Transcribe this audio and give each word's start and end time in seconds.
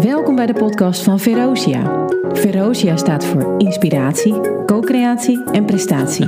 Welkom 0.00 0.36
bij 0.36 0.46
de 0.46 0.52
podcast 0.52 1.02
van 1.02 1.20
Verosia. 1.20 2.06
Verosia 2.32 2.96
staat 2.96 3.24
voor 3.24 3.54
inspiratie, 3.58 4.64
co-creatie 4.66 5.44
en 5.44 5.64
prestatie. 5.64 6.26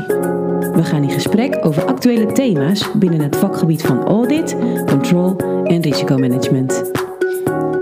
We 0.73 0.81
gaan 0.83 1.02
in 1.02 1.10
gesprek 1.10 1.67
over 1.67 1.84
actuele 1.84 2.33
thema's 2.33 2.92
binnen 2.92 3.20
het 3.20 3.36
vakgebied 3.36 3.83
van 3.83 4.04
audit, 4.04 4.57
control 4.86 5.36
en 5.65 5.83
risicomanagement. 5.83 6.92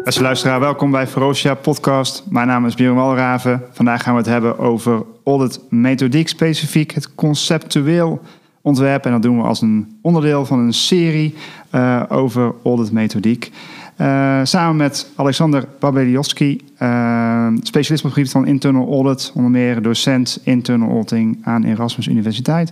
Beste 0.04 0.22
luisteraar, 0.22 0.60
welkom 0.60 0.90
bij 0.90 1.06
Verosia 1.06 1.54
Podcast. 1.54 2.24
Mijn 2.30 2.46
naam 2.46 2.66
is 2.66 2.74
Björn 2.74 2.94
Walraven. 2.94 3.62
Vandaag 3.70 4.02
gaan 4.02 4.12
we 4.12 4.20
het 4.20 4.28
hebben 4.28 4.58
over 4.58 5.04
audit 5.24 5.60
methodiek, 5.68 6.28
specifiek 6.28 6.92
het 6.92 7.14
conceptueel 7.14 8.20
ontwerp. 8.60 9.04
En 9.04 9.12
dat 9.12 9.22
doen 9.22 9.36
we 9.36 9.42
als 9.42 9.62
een 9.62 9.98
onderdeel 10.02 10.44
van 10.44 10.58
een 10.58 10.72
serie 10.72 11.34
uh, 11.74 12.02
over 12.08 12.54
audit 12.64 12.92
methodiek. 12.92 13.52
Uh, 14.00 14.40
samen 14.42 14.76
met 14.76 15.10
Alexander 15.14 15.64
Babeliowski, 15.78 16.60
uh, 16.82 17.46
specialist 17.62 18.04
op 18.04 18.10
het 18.10 18.12
gebied 18.12 18.30
van 18.30 18.46
internal 18.46 18.92
audit, 18.92 19.32
onder 19.34 19.50
meer 19.50 19.82
docent 19.82 20.40
internal 20.42 20.90
auditing 20.90 21.38
aan 21.42 21.64
Erasmus 21.64 22.06
Universiteit. 22.06 22.70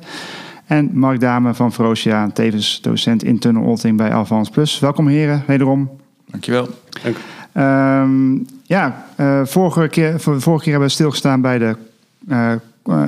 En 0.66 0.90
Mark 0.92 1.20
Dame 1.20 1.54
van 1.54 1.72
Frosia, 1.72 2.30
tevens 2.30 2.80
docent 2.82 3.24
internal 3.24 3.64
auditing 3.64 3.96
bij 3.96 4.14
Alphans 4.14 4.50
Plus. 4.50 4.78
Welkom 4.78 5.06
heren, 5.06 5.42
wederom. 5.46 5.90
Dankjewel. 6.30 6.68
Dank. 7.02 7.16
Um, 7.56 8.46
ja, 8.62 9.06
uh, 9.20 9.40
vorige, 9.44 9.88
keer, 9.88 10.20
vorige 10.20 10.62
keer 10.62 10.72
hebben 10.72 10.88
we 10.88 10.94
stilgestaan 10.94 11.40
bij 11.40 11.58
de, 11.58 11.76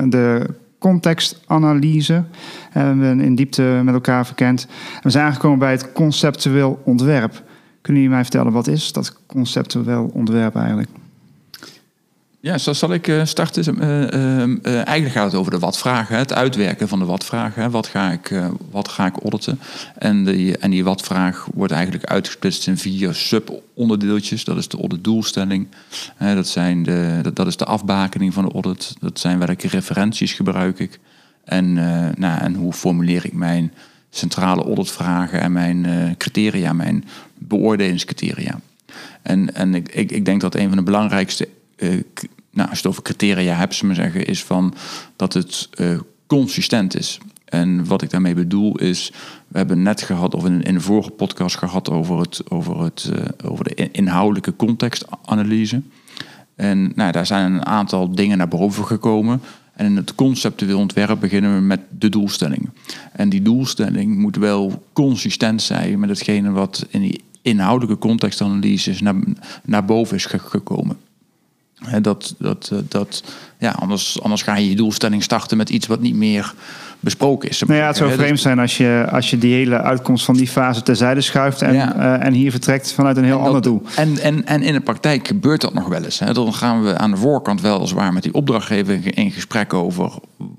de 0.09 0.45
contextanalyse. 0.79 2.23
Hebben 2.69 3.17
we 3.17 3.23
in 3.23 3.35
diepte 3.35 3.81
met 3.83 3.93
elkaar 3.93 4.25
verkend. 4.25 4.67
En 4.95 5.01
we 5.03 5.09
zijn 5.09 5.25
aangekomen 5.25 5.59
bij 5.59 5.71
het 5.71 5.91
conceptueel 5.91 6.81
ontwerp. 6.83 7.45
Kunnen 7.87 8.05
jullie 8.05 8.17
mij 8.17 8.27
vertellen, 8.27 8.53
wat 8.53 8.67
is 8.67 8.91
dat 8.91 9.15
conceptueel 9.25 10.09
ontwerp 10.13 10.55
eigenlijk? 10.55 10.89
Ja, 12.39 12.57
zo 12.57 12.73
zal 12.73 12.93
ik 12.93 13.21
starten. 13.23 13.83
Uh, 13.83 14.01
uh, 14.01 14.47
uh, 14.47 14.87
eigenlijk 14.87 15.15
gaat 15.15 15.25
het 15.25 15.35
over 15.35 15.51
de 15.51 15.59
wat-vragen, 15.59 16.17
het 16.17 16.33
uitwerken 16.33 16.87
van 16.87 16.99
de 16.99 17.05
wat-vragen. 17.05 17.71
Wat, 17.71 17.87
ga 17.87 18.11
ik, 18.11 18.41
wat 18.71 18.87
ga 18.87 19.05
ik 19.05 19.17
auditen? 19.17 19.59
En 19.95 20.23
die, 20.23 20.57
en 20.57 20.71
die 20.71 20.83
wat-vraag 20.83 21.47
wordt 21.53 21.73
eigenlijk 21.73 22.05
uitgesplitst 22.05 22.67
in 22.67 22.77
vier 22.77 23.13
sub-onderdeeltjes. 23.13 24.43
Dat 24.43 24.57
is 24.57 24.67
de 24.67 24.77
auditdoelstelling, 24.77 25.67
dat, 26.17 26.47
zijn 26.47 26.83
de, 26.83 27.19
dat, 27.21 27.35
dat, 27.35 27.47
is 27.47 27.57
de 27.57 27.65
afbakening 27.65 28.33
van 28.33 28.45
de 28.45 28.51
audit, 28.51 28.95
dat 28.99 29.19
zijn 29.19 29.39
welke 29.39 29.67
referenties 29.67 30.33
gebruik 30.33 30.79
ik 30.79 30.99
en, 31.43 31.73
nou, 32.17 32.39
en 32.39 32.55
hoe 32.55 32.73
formuleer 32.73 33.25
ik 33.25 33.33
mijn 33.33 33.71
centrale 34.17 34.63
auditvragen 34.63 35.41
en 35.41 35.51
mijn 35.51 36.15
criteria, 36.17 36.73
mijn 36.73 37.03
beoordelingscriteria. 37.33 38.59
En, 39.21 39.55
en 39.55 39.75
ik, 39.75 39.89
ik, 39.89 40.11
ik 40.11 40.25
denk 40.25 40.41
dat 40.41 40.55
een 40.55 40.67
van 40.67 40.77
de 40.77 40.83
belangrijkste 40.83 41.47
uh, 41.77 42.01
nou, 42.51 42.69
als 42.69 42.79
je 42.79 42.87
het 42.87 42.87
over 42.87 43.03
criteria 43.03 43.55
hebt, 43.55 43.75
ze 43.75 43.85
maar 43.85 43.95
zeggen, 43.95 44.25
is 44.25 44.43
van 44.43 44.73
dat 45.15 45.33
het 45.33 45.69
uh, 45.79 45.99
consistent 46.27 46.97
is. 46.97 47.19
En 47.45 47.85
wat 47.85 48.01
ik 48.01 48.09
daarmee 48.09 48.33
bedoel 48.33 48.77
is, 48.77 49.11
we 49.47 49.57
hebben 49.57 49.81
net 49.81 50.01
gehad, 50.01 50.33
of 50.33 50.45
in, 50.45 50.63
in 50.63 50.81
vorige 50.81 51.09
podcast 51.09 51.57
gehad 51.57 51.89
over, 51.89 52.19
het, 52.19 52.41
over, 52.49 52.83
het, 52.83 53.11
over 53.43 53.63
de 53.63 53.91
inhoudelijke 53.91 54.55
contextanalyse. 54.55 55.81
En 56.55 56.91
nou, 56.95 57.11
daar 57.11 57.25
zijn 57.25 57.53
een 57.53 57.65
aantal 57.65 58.11
dingen 58.15 58.37
naar 58.37 58.47
boven 58.47 58.85
gekomen. 58.85 59.41
En 59.77 59.85
in 59.85 59.95
het 59.95 60.15
conceptueel 60.15 60.79
ontwerp 60.79 61.19
beginnen 61.19 61.55
we 61.55 61.61
met 61.61 61.79
de 61.99 62.09
doelstelling. 62.09 62.69
En 63.11 63.29
die 63.29 63.41
doelstelling 63.41 64.17
moet 64.17 64.35
wel 64.35 64.83
consistent 64.93 65.61
zijn 65.61 65.99
met 65.99 66.09
hetgene 66.09 66.51
wat 66.51 66.85
in 66.89 67.01
die 67.01 67.21
inhoudelijke 67.41 68.01
contextanalyse 68.01 69.03
naar, 69.03 69.15
naar 69.63 69.85
boven 69.85 70.15
is 70.15 70.25
gekomen. 70.25 70.97
He, 71.83 72.01
dat, 72.01 72.35
dat, 72.37 72.71
dat, 72.87 73.23
ja, 73.59 73.71
anders, 73.71 74.21
anders 74.21 74.41
ga 74.41 74.55
je 74.55 74.69
je 74.69 74.75
doelstelling 74.75 75.23
starten 75.23 75.57
met 75.57 75.69
iets 75.69 75.87
wat 75.87 75.99
niet 75.99 76.15
meer 76.15 76.53
besproken 76.99 77.49
is. 77.49 77.63
Nou 77.63 77.79
ja, 77.79 77.87
het 77.87 77.97
zou 77.97 78.11
vreemd 78.11 78.39
zijn 78.39 78.59
als 78.59 78.77
je, 78.77 79.07
als 79.11 79.29
je 79.29 79.37
die 79.37 79.53
hele 79.53 79.81
uitkomst 79.81 80.25
van 80.25 80.35
die 80.35 80.47
fase 80.47 80.81
terzijde 80.81 81.21
schuift 81.21 81.61
en, 81.61 81.73
ja. 81.73 81.95
uh, 81.95 82.25
en 82.25 82.33
hier 82.33 82.51
vertrekt 82.51 82.93
vanuit 82.93 83.17
een 83.17 83.23
heel 83.23 83.39
ander 83.39 83.61
doel. 83.61 83.81
En, 83.95 84.19
en, 84.19 84.45
en 84.45 84.61
in 84.61 84.73
de 84.73 84.79
praktijk 84.79 85.27
gebeurt 85.27 85.61
dat 85.61 85.73
nog 85.73 85.87
wel 85.87 86.03
eens. 86.03 86.19
Hè. 86.19 86.33
Dan 86.33 86.53
gaan 86.53 86.83
we 86.83 86.97
aan 86.97 87.11
de 87.11 87.17
voorkant 87.17 87.61
weliswaar 87.61 88.13
met 88.13 88.23
die 88.23 88.33
opdrachtgever 88.33 89.17
in 89.17 89.31
gesprek 89.31 89.73
over 89.73 90.11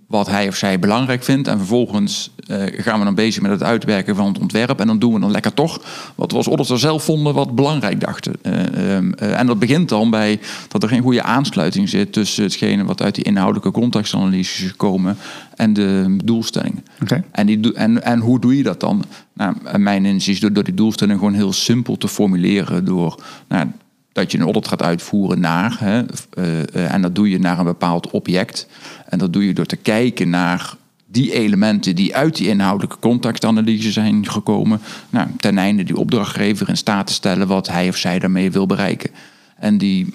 wat 0.06 0.26
hij 0.26 0.48
of 0.48 0.56
zij 0.56 0.78
belangrijk 0.78 1.24
vindt. 1.24 1.48
En 1.48 1.58
vervolgens 1.58 2.30
gaan 2.76 2.98
we 2.98 3.04
dan 3.04 3.14
bezig 3.14 3.42
met 3.42 3.50
het 3.50 3.62
uitwerken 3.62 4.16
van 4.16 4.26
het 4.26 4.38
ontwerp. 4.38 4.80
En 4.80 4.86
dan 4.86 4.98
doen 4.98 5.14
we 5.14 5.20
dan 5.20 5.30
lekker 5.30 5.54
toch 5.54 5.80
wat 6.14 6.30
we 6.30 6.36
als 6.36 6.46
auditor 6.46 6.78
zelf 6.78 7.04
vonden 7.04 7.34
wat 7.34 7.54
belangrijk 7.54 8.00
dachten. 8.00 8.32
Uh, 8.42 9.38
en 9.38 9.46
dat 9.46 9.58
begint 9.58 9.88
dan 9.88 10.10
bij 10.10 10.40
dat 10.68 10.82
er 10.82 10.88
geen 10.88 11.02
goede 11.02 11.22
aansluiting 11.22 11.88
zit 11.88 12.12
tussen 12.12 12.42
hetgene 12.42 12.84
wat 12.84 13.02
uit 13.02 13.14
die 13.14 13.24
inhoudelijke 13.24 13.70
contextanalyse 13.70 14.64
is 14.64 14.70
gekomen 14.70 15.16
en 15.56 15.72
de 15.72 16.16
doelstelling. 16.24 16.82
Okay. 17.02 17.24
En, 17.30 17.46
die, 17.46 17.74
en, 17.74 18.02
en 18.02 18.20
hoe 18.20 18.40
doe 18.40 18.56
je 18.56 18.62
dat 18.62 18.80
dan? 18.80 19.04
Nou, 19.32 19.54
mijn 19.78 20.04
inzicht 20.04 20.36
is 20.36 20.40
door, 20.40 20.52
door 20.52 20.64
die 20.64 20.74
doelstelling 20.74 21.18
gewoon 21.18 21.34
heel 21.34 21.52
simpel 21.52 21.96
te 21.96 22.08
formuleren. 22.08 22.84
Door 22.84 23.22
nou, 23.48 23.66
dat 24.12 24.32
je 24.32 24.38
een 24.38 24.44
audit 24.44 24.68
gaat 24.68 24.82
uitvoeren 24.82 25.40
naar. 25.40 25.76
Hè, 25.78 26.02
uh, 26.38 26.92
en 26.94 27.02
dat 27.02 27.14
doe 27.14 27.30
je 27.30 27.38
naar 27.38 27.58
een 27.58 27.64
bepaald 27.64 28.10
object. 28.10 28.66
En 29.08 29.18
dat 29.18 29.32
doe 29.32 29.46
je 29.46 29.54
door 29.54 29.66
te 29.66 29.76
kijken 29.76 30.30
naar 30.30 30.76
die 31.10 31.32
elementen 31.32 31.94
die 31.94 32.16
uit 32.16 32.36
die 32.36 32.48
inhoudelijke 32.48 32.98
contextanalyse 32.98 33.92
zijn 33.92 34.28
gekomen. 34.28 34.80
Nou, 35.10 35.28
ten 35.36 35.58
einde 35.58 35.84
die 35.84 35.96
opdrachtgever 35.96 36.68
in 36.68 36.76
staat 36.76 37.06
te 37.06 37.12
stellen 37.12 37.46
wat 37.46 37.68
hij 37.68 37.88
of 37.88 37.96
zij 37.96 38.18
daarmee 38.18 38.50
wil 38.50 38.66
bereiken. 38.66 39.10
En 39.56 39.78
die 39.78 40.14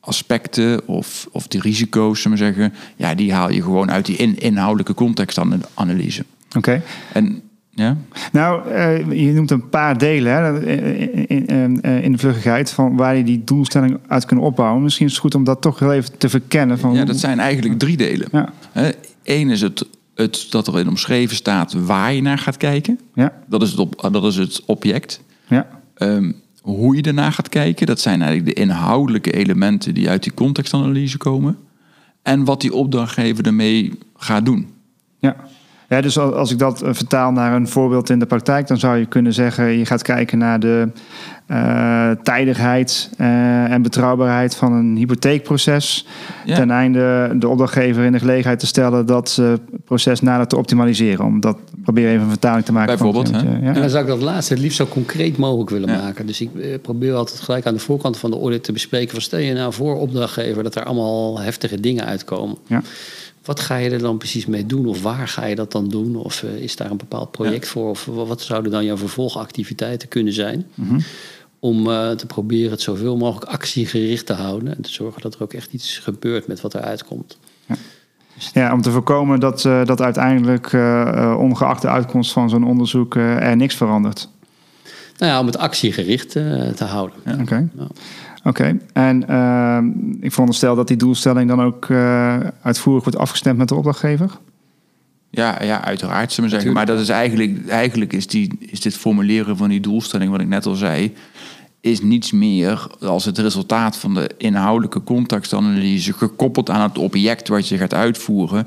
aspecten 0.00 0.88
of, 0.88 1.28
of 1.32 1.46
die 1.46 1.60
risico's, 1.60 2.22
zullen 2.22 2.38
we 2.38 2.44
zeggen, 2.44 2.72
ja, 2.96 3.14
die 3.14 3.32
haal 3.32 3.50
je 3.50 3.62
gewoon 3.62 3.90
uit 3.90 4.06
die 4.06 4.16
in, 4.16 4.38
inhoudelijke 4.38 4.94
contextanalyse. 4.94 6.24
Oké. 6.48 6.58
Okay. 6.58 6.82
En 7.12 7.42
ja? 7.74 7.96
Nou, 8.32 8.68
uh, 8.68 9.24
je 9.26 9.32
noemt 9.32 9.50
een 9.50 9.68
paar 9.68 9.98
delen 9.98 10.32
hè, 10.32 10.66
in, 11.26 11.46
in, 11.46 11.80
in, 11.80 12.12
de 12.12 12.18
vluggigheid 12.18 12.70
van 12.70 12.96
waar 12.96 13.16
je 13.16 13.24
die 13.24 13.44
doelstelling 13.44 13.98
uit 14.06 14.24
kunt 14.24 14.40
opbouwen. 14.40 14.82
Misschien 14.82 15.06
is 15.06 15.12
het 15.12 15.20
goed 15.20 15.34
om 15.34 15.44
dat 15.44 15.60
toch 15.60 15.78
heel 15.78 15.92
even 15.92 16.18
te 16.18 16.28
verkennen. 16.28 16.78
Van 16.78 16.94
ja, 16.94 17.04
dat 17.04 17.18
zijn 17.18 17.40
eigenlijk 17.40 17.78
drie 17.78 17.96
delen. 17.96 18.28
Ja. 18.32 18.52
Eén 19.24 19.50
is 19.50 19.60
het, 19.60 19.86
het 20.14 20.46
dat 20.50 20.68
erin 20.68 20.88
omschreven 20.88 21.36
staat 21.36 21.72
waar 21.72 22.12
je 22.12 22.22
naar 22.22 22.38
gaat 22.38 22.56
kijken. 22.56 23.00
Ja. 23.14 23.32
Dat, 23.46 23.62
is 23.62 23.70
het 23.70 23.78
op, 23.78 24.08
dat 24.12 24.24
is 24.24 24.36
het 24.36 24.62
object. 24.66 25.22
Ja. 25.46 25.66
Um, 25.96 26.40
hoe 26.60 26.96
je 26.96 27.02
ernaar 27.02 27.32
gaat 27.32 27.48
kijken, 27.48 27.86
dat 27.86 28.00
zijn 28.00 28.22
eigenlijk 28.22 28.56
de 28.56 28.62
inhoudelijke 28.62 29.32
elementen 29.32 29.94
die 29.94 30.08
uit 30.08 30.22
die 30.22 30.34
contextanalyse 30.34 31.18
komen. 31.18 31.56
En 32.22 32.44
wat 32.44 32.60
die 32.60 32.74
opdrachtgever 32.74 33.46
ermee 33.46 33.98
gaat 34.16 34.44
doen. 34.44 34.68
Ja. 35.18 35.36
Ja, 35.88 36.00
dus 36.00 36.18
als 36.18 36.50
ik 36.50 36.58
dat 36.58 36.82
vertaal 36.84 37.32
naar 37.32 37.54
een 37.54 37.68
voorbeeld 37.68 38.10
in 38.10 38.18
de 38.18 38.26
praktijk, 38.26 38.66
dan 38.66 38.78
zou 38.78 38.98
je 38.98 39.06
kunnen 39.06 39.32
zeggen: 39.32 39.78
je 39.78 39.86
gaat 39.86 40.02
kijken 40.02 40.38
naar 40.38 40.60
de 40.60 40.88
uh, 41.48 42.10
tijdigheid 42.10 43.10
uh, 43.18 43.72
en 43.72 43.82
betrouwbaarheid 43.82 44.56
van 44.56 44.72
een 44.72 44.96
hypotheekproces. 44.96 46.06
Ja. 46.44 46.54
Ten 46.54 46.70
einde 46.70 47.32
de 47.36 47.48
opdrachtgever 47.48 48.04
in 48.04 48.12
de 48.12 48.18
gelegenheid 48.18 48.58
te 48.58 48.66
stellen 48.66 49.06
dat 49.06 49.36
uh, 49.40 49.52
proces 49.92 50.20
nader 50.20 50.46
te 50.46 50.56
optimaliseren. 50.56 51.24
Om 51.24 51.40
dat 51.40 51.58
probeer 51.82 52.08
even 52.08 52.22
een 52.22 52.28
vertaling 52.28 52.64
te 52.64 52.72
maken. 52.72 52.96
Bijvoorbeeld. 52.96 53.28
Van 53.28 53.46
het, 53.46 53.62
ja. 53.62 53.74
En 53.74 53.80
dan 53.80 53.90
zou 53.90 54.02
ik 54.02 54.08
dat 54.08 54.20
laatste 54.20 54.52
het 54.52 54.62
liefst 54.62 54.76
zo 54.76 54.86
concreet 54.86 55.36
mogelijk 55.36 55.70
willen 55.70 55.88
ja. 55.88 56.02
maken. 56.02 56.26
Dus 56.26 56.40
ik 56.40 56.82
probeer 56.82 57.14
altijd 57.14 57.40
gelijk 57.40 57.66
aan 57.66 57.74
de 57.74 57.80
voorkant 57.80 58.18
van 58.18 58.30
de 58.30 58.36
audit 58.36 58.64
te 58.64 58.72
bespreken. 58.72 59.10
Van 59.10 59.20
stel 59.20 59.38
je 59.38 59.52
nou 59.52 59.72
voor 59.72 59.96
opdrachtgever 59.98 60.62
dat 60.62 60.74
er 60.74 60.84
allemaal 60.84 61.40
heftige 61.40 61.80
dingen 61.80 62.04
uitkomen. 62.04 62.56
Ja. 62.66 62.82
Wat 63.44 63.60
ga 63.60 63.76
je 63.76 63.90
er 63.90 63.98
dan 63.98 64.18
precies 64.18 64.46
mee 64.46 64.66
doen? 64.66 64.86
Of 64.86 65.02
waar 65.02 65.28
ga 65.28 65.46
je 65.46 65.54
dat 65.54 65.72
dan 65.72 65.88
doen? 65.88 66.16
Of 66.16 66.42
uh, 66.42 66.54
is 66.54 66.76
daar 66.76 66.90
een 66.90 66.96
bepaald 66.96 67.30
project 67.30 67.64
ja. 67.64 67.70
voor? 67.70 67.90
Of 67.90 68.04
wat 68.04 68.40
zouden 68.40 68.72
dan 68.72 68.84
jouw 68.84 68.96
vervolgactiviteiten 68.96 70.08
kunnen 70.08 70.32
zijn? 70.32 70.66
Mm 70.74 70.88
-hmm. 70.88 71.00
Om 71.58 71.86
uh, 71.86 72.10
te 72.10 72.26
proberen 72.26 72.70
het 72.70 72.80
zoveel 72.80 73.16
mogelijk 73.16 73.50
actiegericht 73.50 74.26
te 74.26 74.32
houden. 74.32 74.76
En 74.76 74.82
te 74.82 74.92
zorgen 74.92 75.22
dat 75.22 75.34
er 75.34 75.42
ook 75.42 75.52
echt 75.52 75.72
iets 75.72 75.98
gebeurt 75.98 76.46
met 76.46 76.60
wat 76.60 76.74
eruit 76.74 77.04
komt. 77.04 77.38
Ja. 77.66 77.76
Ja, 78.52 78.72
om 78.72 78.82
te 78.82 78.90
voorkomen 78.90 79.40
dat, 79.40 79.64
uh, 79.64 79.84
dat 79.84 80.00
uiteindelijk, 80.00 80.72
uh, 80.72 81.36
ongeacht 81.38 81.82
de 81.82 81.88
uitkomst 81.88 82.32
van 82.32 82.50
zo'n 82.50 82.64
onderzoek, 82.64 83.14
er 83.14 83.56
niks 83.56 83.74
verandert. 83.74 84.28
Nou 85.18 85.32
ja, 85.32 85.40
om 85.40 85.46
het 85.46 85.58
actiegericht 85.58 86.30
te 86.30 86.84
houden. 86.84 87.16
Ja. 87.24 87.32
Oké. 87.32 87.42
Okay. 87.42 87.68
Ja. 87.76 87.86
Oké, 88.44 88.48
okay. 88.48 88.80
en 88.92 89.24
uh, 89.30 90.24
ik 90.24 90.30
veronderstel 90.30 90.74
dat 90.74 90.88
die 90.88 90.96
doelstelling 90.96 91.48
dan 91.48 91.62
ook 91.62 91.88
uh, 91.88 92.36
uitvoerig 92.62 93.04
wordt 93.04 93.18
afgestemd 93.18 93.58
met 93.58 93.68
de 93.68 93.74
opdrachtgever? 93.74 94.30
Ja, 95.30 95.62
ja 95.62 95.84
uiteraard, 95.84 96.32
zullen 96.32 96.50
we 96.50 96.56
zeggen. 96.56 96.74
Maar 96.74 96.86
dat 96.86 97.00
is 97.00 97.08
eigenlijk, 97.08 97.68
eigenlijk 97.68 98.12
is, 98.12 98.26
die, 98.26 98.58
is 98.58 98.80
dit 98.80 98.96
formuleren 98.96 99.56
van 99.56 99.68
die 99.68 99.80
doelstelling, 99.80 100.30
wat 100.30 100.40
ik 100.40 100.48
net 100.48 100.66
al 100.66 100.74
zei, 100.74 101.14
is 101.82 102.00
niets 102.00 102.32
meer 102.32 102.86
als 103.00 103.24
het 103.24 103.38
resultaat 103.38 103.96
van 103.96 104.14
de 104.14 104.30
inhoudelijke 104.38 105.02
contextanalyse 105.02 106.12
gekoppeld 106.12 106.70
aan 106.70 106.88
het 106.88 106.98
object 106.98 107.48
wat 107.48 107.68
je 107.68 107.76
gaat 107.76 107.94
uitvoeren. 107.94 108.66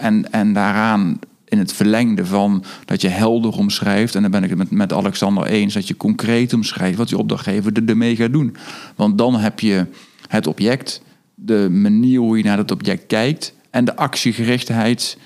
En, 0.00 0.32
en 0.32 0.52
daaraan 0.52 1.18
in 1.44 1.58
het 1.58 1.72
verlengde 1.72 2.26
van 2.26 2.64
dat 2.84 3.00
je 3.00 3.08
helder 3.08 3.56
omschrijft. 3.56 4.14
En 4.14 4.22
dan 4.22 4.30
ben 4.30 4.42
ik 4.42 4.48
het 4.48 4.58
met, 4.58 4.70
met 4.70 4.92
Alexander 4.92 5.46
eens 5.46 5.74
dat 5.74 5.88
je 5.88 5.96
concreet 5.96 6.52
omschrijft 6.52 6.98
wat 6.98 7.08
je 7.08 7.18
opdrachtgever 7.18 7.72
er- 7.72 7.88
ermee 7.88 8.16
gaat 8.16 8.32
doen. 8.32 8.56
Want 8.94 9.18
dan 9.18 9.36
heb 9.36 9.60
je 9.60 9.86
het 10.28 10.46
object, 10.46 11.02
de 11.34 11.68
manier 11.70 12.18
hoe 12.18 12.36
je 12.36 12.44
naar 12.44 12.58
het 12.58 12.70
object 12.70 13.06
kijkt 13.06 13.54
en 13.70 13.84
de 13.84 13.96
actiegerichtheid 13.96 15.18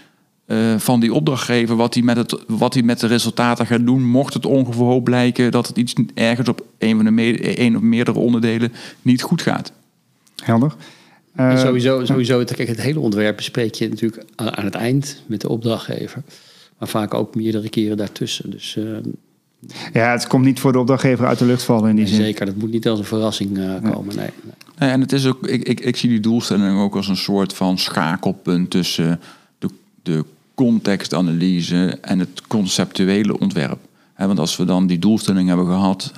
eh, 0.50 0.78
van 0.78 1.00
die 1.00 1.14
opdrachtgever, 1.14 1.76
wat 1.76 1.94
hij, 1.94 2.02
met 2.02 2.16
het, 2.16 2.36
wat 2.46 2.74
hij 2.74 2.82
met 2.82 3.00
de 3.00 3.06
resultaten 3.06 3.66
gaat 3.66 3.86
doen, 3.86 4.04
mocht 4.04 4.34
het 4.34 4.46
ongeveer 4.46 5.02
blijken 5.02 5.50
dat 5.50 5.66
het 5.66 5.76
iets 5.76 5.94
ergens 6.14 6.48
op 6.48 6.64
een, 6.78 6.96
van 6.96 7.04
de 7.04 7.10
me- 7.10 7.60
een 7.60 7.76
of 7.76 7.82
meerdere 7.82 8.18
onderdelen 8.18 8.72
niet 9.02 9.22
goed 9.22 9.42
gaat. 9.42 9.72
Helder. 10.42 10.74
En 11.34 11.50
Eh, 11.50 11.58
sowieso, 11.60 12.04
sowieso 12.04 12.44
kijk, 12.44 12.68
het 12.68 12.80
hele 12.80 13.00
ontwerp 13.00 13.36
bespreek 13.36 13.74
je 13.74 13.88
natuurlijk 13.88 14.24
aan, 14.34 14.56
aan 14.56 14.64
het 14.64 14.74
eind 14.74 15.22
met 15.26 15.40
de 15.40 15.48
opdrachtgever. 15.48 16.22
Maar 16.78 16.88
vaak 16.88 17.14
ook 17.14 17.34
meerdere 17.34 17.68
keren 17.68 17.96
daartussen. 17.96 18.50
Dus 18.50 18.76
eh, 18.76 18.84
Ja, 19.92 20.10
het 20.12 20.26
komt 20.26 20.44
niet 20.44 20.60
voor 20.60 20.72
de 20.72 20.78
opdrachtgever 20.78 21.26
uit 21.26 21.38
de 21.38 21.44
lucht 21.44 21.62
vallen 21.62 21.90
in 21.90 21.96
die 21.96 22.06
zin. 22.06 22.16
zeker, 22.16 22.46
dat 22.46 22.56
moet 22.56 22.70
niet 22.70 22.88
als 22.88 22.98
een 22.98 23.04
verrassing 23.04 23.58
eh, 23.58 23.92
komen. 23.92 24.16
Nee. 24.16 24.28
nee. 24.42 24.52
Nee, 24.78 24.90
en 24.90 25.00
het 25.00 25.12
is 25.12 25.26
ook, 25.26 25.46
ik, 25.46 25.62
ik, 25.68 25.80
ik 25.80 25.96
zie 25.96 26.08
die 26.08 26.20
doelstelling 26.20 26.78
ook 26.78 26.96
als 26.96 27.08
een 27.08 27.16
soort 27.16 27.52
van 27.54 27.78
schakelpunt 27.78 28.70
tussen 28.70 29.20
de, 29.58 29.68
de 30.02 30.24
contextanalyse 30.60 31.98
en 32.00 32.18
het 32.18 32.42
conceptuele 32.46 33.38
ontwerp. 33.38 33.78
Want 34.16 34.38
als 34.38 34.56
we 34.56 34.64
dan 34.64 34.86
die 34.86 34.98
doelstelling 34.98 35.48
hebben 35.48 35.66
gehad, 35.66 36.12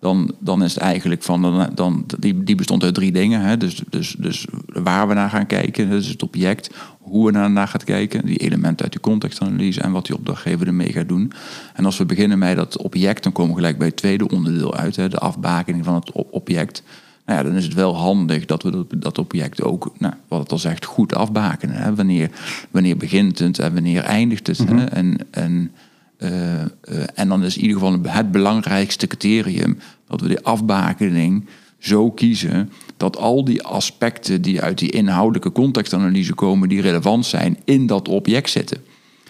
dan, 0.00 0.34
dan 0.38 0.62
is 0.62 0.74
het 0.74 0.82
eigenlijk 0.82 1.22
van, 1.22 1.42
dan, 1.42 1.70
dan, 1.74 2.04
die, 2.18 2.42
die 2.42 2.54
bestond 2.54 2.82
uit 2.82 2.94
drie 2.94 3.12
dingen. 3.12 3.58
Dus, 3.58 3.82
dus, 3.90 4.14
dus 4.18 4.46
waar 4.66 5.08
we 5.08 5.14
naar 5.14 5.30
gaan 5.30 5.46
kijken, 5.46 5.90
dus 5.90 6.06
het 6.06 6.22
object, 6.22 6.70
hoe 6.98 7.26
we 7.26 7.38
naar, 7.38 7.68
gaan 7.68 7.84
kijken, 7.84 8.26
die 8.26 8.36
elementen 8.36 8.82
uit 8.82 8.92
die 8.92 9.00
contextanalyse 9.00 9.80
en 9.80 9.92
wat 9.92 10.06
die 10.06 10.16
opdrachtgever 10.16 10.66
ermee 10.66 10.92
gaat 10.92 11.08
doen. 11.08 11.32
En 11.74 11.84
als 11.84 11.98
we 11.98 12.06
beginnen 12.06 12.38
met 12.38 12.56
dat 12.56 12.76
object, 12.76 13.22
dan 13.22 13.32
komen 13.32 13.50
we 13.50 13.60
gelijk 13.60 13.78
bij 13.78 13.86
het 13.86 13.96
tweede 13.96 14.28
onderdeel 14.28 14.74
uit, 14.74 14.94
de 14.94 15.18
afbakening 15.18 15.84
van 15.84 15.94
het 15.94 16.12
object. 16.12 16.82
Nou 17.26 17.38
ja, 17.38 17.44
dan 17.44 17.56
is 17.56 17.64
het 17.64 17.74
wel 17.74 17.96
handig 17.96 18.44
dat 18.46 18.62
we 18.62 18.70
dat, 18.70 18.86
dat 18.96 19.18
object 19.18 19.62
ook, 19.62 19.92
nou, 19.98 20.14
wat 20.28 20.40
het 20.40 20.52
al 20.52 20.58
zegt, 20.58 20.84
goed 20.84 21.14
afbakenen. 21.14 21.76
Hè? 21.76 21.94
Wanneer, 21.94 22.30
wanneer 22.70 22.96
begint 22.96 23.38
het 23.38 23.58
en 23.58 23.74
wanneer 23.74 24.02
eindigt 24.02 24.46
het. 24.46 24.58
Hè? 24.58 24.84
En, 24.84 25.16
en, 25.30 25.72
eh, 26.16 26.60
eh, 26.60 26.68
en 27.14 27.28
dan 27.28 27.44
is 27.44 27.56
in 27.56 27.62
ieder 27.62 27.78
geval 27.78 27.98
het 28.02 28.32
belangrijkste 28.32 29.06
criterium 29.06 29.78
dat 30.06 30.20
we 30.20 30.28
die 30.28 30.40
afbakening 30.40 31.46
zo 31.78 32.10
kiezen 32.10 32.70
dat 32.96 33.16
al 33.16 33.44
die 33.44 33.62
aspecten 33.62 34.42
die 34.42 34.60
uit 34.60 34.78
die 34.78 34.90
inhoudelijke 34.90 35.52
contextanalyse 35.52 36.34
komen, 36.34 36.68
die 36.68 36.80
relevant 36.80 37.26
zijn, 37.26 37.58
in 37.64 37.86
dat 37.86 38.08
object 38.08 38.50
zitten. 38.50 38.78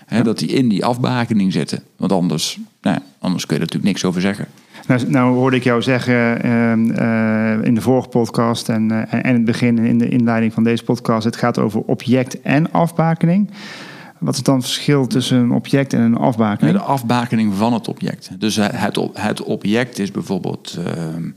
Hè, 0.07 0.23
Dat 0.23 0.39
die 0.39 0.49
in 0.49 0.69
die 0.69 0.85
afbakening 0.85 1.53
zitten. 1.53 1.83
Want 1.97 2.13
anders, 2.13 2.59
nou, 2.83 2.99
anders 3.19 3.47
kun 3.47 3.57
je 3.57 3.63
er 3.63 3.67
natuurlijk 3.67 3.93
niks 3.93 4.05
over 4.05 4.21
zeggen. 4.21 4.47
Nou, 4.87 5.11
nou 5.11 5.35
hoorde 5.35 5.57
ik 5.57 5.65
jou 5.65 5.83
zeggen 5.83 6.43
ehm, 6.43 6.91
eh, 6.91 7.67
in 7.67 7.75
de 7.75 7.81
vorige 7.81 8.09
podcast 8.09 8.69
en, 8.69 8.91
eh, 8.91 9.15
en 9.15 9.23
in 9.23 9.35
het 9.35 9.45
begin 9.45 9.79
in 9.79 9.99
de 9.99 10.09
inleiding 10.09 10.53
van 10.53 10.65
deze 10.65 10.85
podcast, 10.85 11.25
het 11.25 11.37
gaat 11.37 11.59
over 11.59 11.81
object 11.81 12.41
en 12.41 12.73
afbakening. 12.73 13.51
Wat 14.19 14.35
is 14.35 14.43
dan 14.43 14.55
het 14.55 14.65
verschil 14.65 15.07
tussen 15.07 15.39
een 15.39 15.53
object 15.53 15.93
en 15.93 16.01
een 16.01 16.17
afbakening? 16.17 16.77
de 16.77 16.85
afbakening 16.85 17.55
van 17.55 17.73
het 17.73 17.89
object. 17.89 18.31
Dus 18.39 18.57
het, 18.57 18.73
het, 18.75 18.99
het 19.13 19.43
object 19.43 19.99
is 19.99 20.11
bijvoorbeeld 20.11 20.79
ehm, 20.87 21.31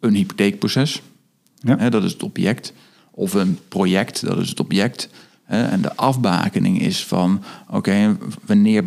een 0.00 0.14
hypotheekproces. 0.14 1.02
Ja. 1.54 1.76
Hè, 1.78 1.90
dat 1.90 2.04
is 2.04 2.12
het 2.12 2.22
object. 2.22 2.72
Of 3.10 3.34
een 3.34 3.58
project, 3.68 4.26
dat 4.26 4.38
is 4.38 4.48
het 4.48 4.60
object. 4.60 5.08
En 5.52 5.82
de 5.82 5.96
afbakening 5.96 6.80
is 6.80 7.06
van, 7.06 7.42
oké, 7.70 8.16
wanneer, 8.46 8.84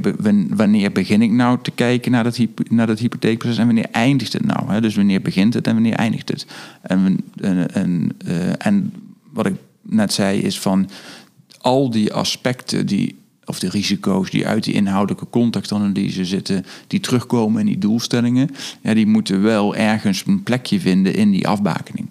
wanneer 0.50 0.92
begin 0.92 1.22
ik 1.22 1.32
nou 1.32 1.58
te 1.62 1.72
kijken 1.72 2.12
naar 2.12 2.24
dat, 2.24 2.40
naar 2.70 2.88
dat 2.88 3.00
hypotheekproces 3.00 3.58
en 3.58 3.66
wanneer 3.66 3.90
eindigt 3.92 4.34
het 4.34 4.46
nou? 4.46 4.72
Hè? 4.72 4.82
Dus 4.82 4.96
wanneer 4.96 5.22
begint 5.22 5.54
het 5.54 5.68
en 5.68 5.74
wanneer 5.74 5.94
eindigt 5.94 6.30
het? 6.30 6.46
En, 6.82 7.20
en, 7.42 7.74
en, 7.74 8.12
eh, 8.26 8.66
en 8.68 8.94
wat 9.30 9.46
ik 9.46 9.54
net 9.82 10.14
zei 10.14 10.40
is 10.40 10.60
van, 10.60 10.90
al 11.62 11.90
die 11.90 12.14
aspecten 12.14 12.86
die, 12.86 13.16
of 13.46 13.60
de 13.60 13.70
risico's 13.70 14.30
die 14.30 14.48
uit 14.48 14.64
die 14.64 14.74
inhoudelijke 14.74 15.30
contextanalyse 15.30 16.26
zitten, 16.26 16.66
die 16.88 17.00
terugkomen 17.00 17.60
in 17.60 17.66
die 17.66 17.78
doelstellingen, 17.78 18.50
ja, 18.82 18.94
die 18.94 19.08
moeten 19.08 19.42
wel 19.42 19.76
ergens 19.76 20.24
een 20.26 20.44
plekje 20.44 20.80
vinden 20.80 21.16
in 21.16 21.32
die 21.32 21.48
afbakening. 21.48 22.08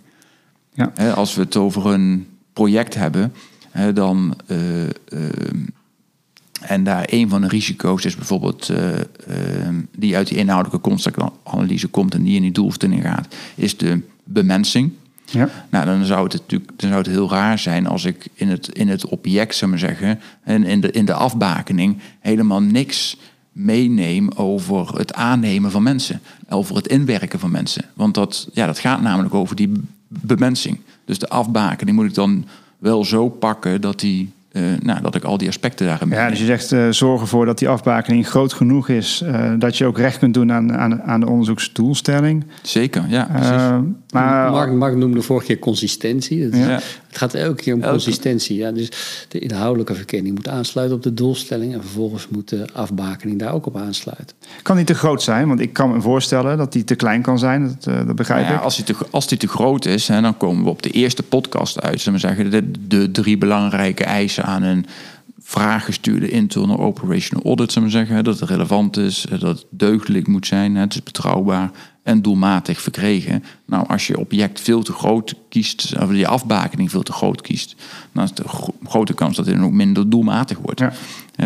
Ja. 0.73 0.93
Als 1.15 1.35
we 1.35 1.43
het 1.43 1.56
over 1.56 1.87
een 1.87 2.27
project 2.53 2.95
hebben, 2.95 3.33
dan. 3.94 4.37
eh, 4.47 4.82
ehm, 4.85 5.65
en 6.61 6.85
daar 6.85 7.06
een 7.11 7.29
van 7.29 7.41
de 7.41 7.49
risico's 7.49 8.05
is 8.05 8.17
bijvoorbeeld 8.17 8.69
eh, 8.69 8.94
ehm, 8.97 9.75
die 9.97 10.17
uit 10.17 10.29
die 10.29 10.38
inhoudelijke 10.38 10.88
contextanalyse 10.88 11.88
komt 11.88 12.15
en 12.15 12.23
die 12.23 12.37
in 12.37 12.43
die 12.43 12.53
doelstelling 12.53 13.03
gaat, 13.03 13.35
is 13.55 13.76
de 13.76 14.00
bemensing. 14.25 14.93
Ja. 15.25 15.49
Nou, 15.71 15.85
dan 15.85 16.05
zou 16.05 16.25
het 16.25 16.32
natuurlijk 16.32 16.71
dan 16.76 16.91
zou 16.91 17.03
het 17.03 17.11
heel 17.11 17.31
raar 17.31 17.59
zijn 17.59 17.87
als 17.87 18.05
ik 18.05 18.29
in 18.35 18.49
het, 18.49 18.69
in 18.69 18.88
het 18.88 19.06
object, 19.06 19.55
zou 19.55 19.71
maar 19.71 19.81
zeggen, 19.81 20.20
en 20.43 20.65
in 20.65 20.81
de, 20.81 20.91
in 20.91 21.05
de 21.05 21.15
afbakening 21.15 21.99
helemaal 22.20 22.61
niks 22.62 23.17
meeneem 23.53 24.31
over 24.31 24.99
het 24.99 25.15
aannemen 25.15 25.70
van 25.70 25.82
mensen, 25.82 26.20
over 26.49 26.77
het 26.77 26.88
inwerken 26.88 27.38
van 27.38 27.50
mensen. 27.50 27.85
Want 27.94 28.15
dat, 28.15 28.49
ja, 28.53 28.67
dat 28.67 28.79
gaat 28.79 29.03
namelijk 29.03 29.35
over 29.35 29.56
die 29.56 29.73
bemensing. 30.09 30.79
Dus 31.05 31.19
de 31.19 31.29
afbakening 31.29 31.97
moet 31.97 32.06
ik 32.06 32.15
dan 32.15 32.44
wel 32.85 33.05
zo 33.05 33.29
pakken 33.29 33.81
dat, 33.81 34.01
die, 34.01 34.33
eh, 34.53 34.63
nou, 34.83 35.01
dat 35.03 35.15
ik 35.15 35.25
al 35.25 35.39
die 35.39 35.49
aspecten 35.49 35.87
daarin 35.87 36.09
Ja, 36.11 36.29
dus 36.31 36.39
je 36.39 36.45
zegt 36.45 36.73
eh, 36.73 36.89
zorg 36.91 37.21
ervoor 37.21 37.47
dat 37.47 37.59
die 37.59 37.69
afbakening 37.69 38.29
groot 38.29 38.53
genoeg 38.53 38.89
is, 38.89 39.23
eh, 39.27 39.53
dat 39.59 39.79
je 39.79 39.85
ook 39.87 39.99
recht 39.99 40.19
kunt 40.19 40.35
doen 40.35 40.53
aan, 40.53 40.73
aan, 40.73 41.03
aan 41.03 41.21
de 41.21 41.29
onderzoeksdoelstelling. 41.29 42.45
Zeker, 42.63 43.05
ja. 43.09 43.25
Precies. 43.33 43.91
Maar 44.13 44.51
Mark, 44.51 44.73
Mark 44.73 44.97
noemde 44.97 45.23
vorige 45.23 45.47
keer 45.47 45.59
consistentie. 45.59 46.51
Dat 46.51 46.61
is- 46.61 46.67
Ja. 46.67 46.81
Het 47.15 47.23
gaat 47.23 47.35
elke 47.35 47.63
keer 47.63 47.75
om 47.75 47.81
Elke- 47.81 47.93
consistentie. 47.93 48.57
Ja. 48.57 48.73
Dus 48.73 48.89
de 49.29 49.39
inhoudelijke 49.39 49.95
verkenning 49.95 50.35
moet 50.35 50.49
aansluiten 50.49 50.97
op 50.97 51.03
de 51.03 51.15
doelstelling. 51.15 51.75
En 51.75 51.81
vervolgens 51.81 52.29
moet 52.29 52.49
de 52.49 52.67
afbakening 52.73 53.39
daar 53.39 53.53
ook 53.53 53.67
op 53.67 53.77
aansluiten. 53.77 54.37
kan 54.63 54.77
niet 54.77 54.87
te 54.87 54.95
groot 54.95 55.23
zijn, 55.23 55.49
want 55.49 55.61
ik 55.61 55.73
kan 55.73 55.93
me 55.93 56.01
voorstellen 56.01 56.57
dat 56.59 56.73
die 56.73 56.85
te 56.85 56.95
klein 56.95 57.23
kan 57.23 57.39
zijn. 57.39 57.63
Dat, 57.67 57.87
eh, 57.95 58.07
dat 58.07 58.17
begrijp 58.17 58.41
Nou 58.41 58.53
ja, 58.53 58.59
ik. 58.59 58.65
als, 58.65 58.77
die 58.77 58.85
te, 58.85 58.95
als 59.11 59.27
die 59.27 59.39
te 59.39 59.49
groot 59.49 59.85
is, 59.85 60.09
hè, 60.09 60.21
dan 60.21 60.37
komen 60.37 60.65
we 60.65 60.71
op 60.71 60.83
de 60.83 60.91
eerste 60.91 61.23
podcast 61.23 61.81
uit. 61.81 62.01
Zullen 62.01 62.21
we 62.21 62.27
zeggen, 62.27 62.51
de, 62.51 62.71
de 62.89 63.11
drie 63.11 63.39
belangrijke 63.39 64.05
eisen 64.05 64.45
aan 64.45 64.63
een 64.63 64.87
vraaggestuurde 65.41 66.29
internal 66.31 66.79
operational 66.79 67.45
audit. 67.45 67.73
Zullen 67.73 67.89
we 67.89 67.95
zeggen, 67.95 68.25
dat 68.25 68.41
het 68.41 68.49
relevant 68.49 68.97
is, 68.97 69.27
dat 69.31 69.41
het 69.41 69.65
deugdelijk 69.71 70.27
moet 70.27 70.47
zijn, 70.47 70.75
hè, 70.75 70.81
het 70.81 70.95
is 70.95 71.03
betrouwbaar 71.03 71.71
en 72.05 72.23
doelmatig 72.23 72.81
verkregen. 72.81 73.45
Nou, 73.65 73.89
als 73.89 74.06
je 74.06 74.19
object 74.19 74.61
veel 74.61 74.83
te 74.83 74.93
groot 74.93 75.35
kiest, 75.49 75.95
of 76.01 76.11
die 76.11 76.29
afbakening 76.29 76.91
veel 76.91 77.03
te 77.03 77.13
groot 77.13 77.41
kiest, 77.41 77.75
dan 78.13 78.25
is 78.25 78.32
de 78.32 78.49
gro- 78.49 78.75
grote 78.84 79.15
kans 79.15 79.37
dat 79.37 79.46
het 79.46 79.55
dan 79.55 79.65
ook 79.65 79.73
minder 79.73 80.11
doelmatig 80.11 80.58
wordt. 80.58 80.81
Ja. 80.81 80.93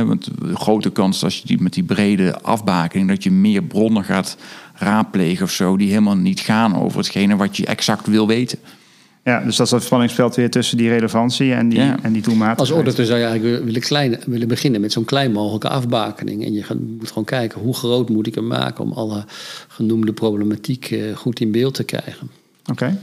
Want 0.04 0.24
de 0.40 0.56
grote 0.56 0.90
kans 0.90 1.24
als 1.24 1.38
je 1.38 1.46
die 1.46 1.60
met 1.60 1.72
die 1.72 1.82
brede 1.82 2.40
afbakening, 2.40 3.08
dat 3.08 3.22
je 3.22 3.30
meer 3.30 3.62
bronnen 3.62 4.04
gaat 4.04 4.36
raadplegen 4.74 5.44
of 5.44 5.50
zo, 5.50 5.76
die 5.76 5.88
helemaal 5.88 6.16
niet 6.16 6.40
gaan 6.40 6.76
over 6.76 6.98
hetgene 6.98 7.36
wat 7.36 7.56
je 7.56 7.66
exact 7.66 8.06
wil 8.06 8.26
weten. 8.26 8.58
Ja, 9.28 9.40
dus 9.40 9.56
dat 9.56 9.66
is 9.66 9.72
dat 9.72 9.82
spanningsveld 9.82 10.34
weer 10.36 10.50
tussen 10.50 10.76
die 10.76 10.88
relevantie 10.88 11.52
en 11.52 11.68
die, 11.68 11.78
Ja. 11.78 11.96
en 12.02 12.12
die 12.12 12.22
doelmatigheid. 12.22 12.58
Als 12.58 12.70
auditor 12.70 13.04
zou 13.04 13.18
je 13.18 13.24
eigenlijk 13.24 13.64
willen, 13.64 13.80
klein, 13.80 14.16
willen 14.26 14.48
beginnen 14.48 14.80
met 14.80 14.92
zo'n 14.92 15.04
klein 15.04 15.32
mogelijke 15.32 15.68
afbakening. 15.68 16.44
En 16.44 16.52
je 16.52 16.62
gaat- 16.62 16.78
moet 16.98 17.08
gewoon 17.08 17.24
kijken 17.24 17.60
hoe 17.60 17.74
groot 17.74 18.08
moet 18.08 18.26
ik 18.26 18.34
hem 18.34 18.46
maken 18.46 18.84
om 18.84 18.92
alle 18.92 19.24
genoemde 19.68 20.12
problematiek 20.12 20.90
eh, 20.90 21.16
goed 21.16 21.40
in 21.40 21.52
beeld 21.52 21.74
te 21.74 21.84
krijgen. 21.84 22.30
Oké. 22.70 22.98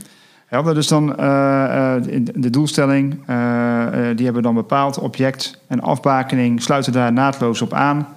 Helder, 0.46 0.74
dus 0.74 0.88
dan 0.88 1.16
eh, 1.16 1.96
eh, 1.96 2.02
de- 2.34 2.50
doelstelling, 2.50 3.10
die 4.16 4.24
hebben 4.24 4.34
we 4.34 4.40
dan 4.42 4.54
bepaald. 4.54 4.98
Object 4.98 5.58
en 5.66 5.80
afbakening 5.80 6.62
sluiten 6.62 6.92
daar 6.92 7.12
naadloos 7.12 7.62
op 7.62 7.72
aan. 7.72 8.08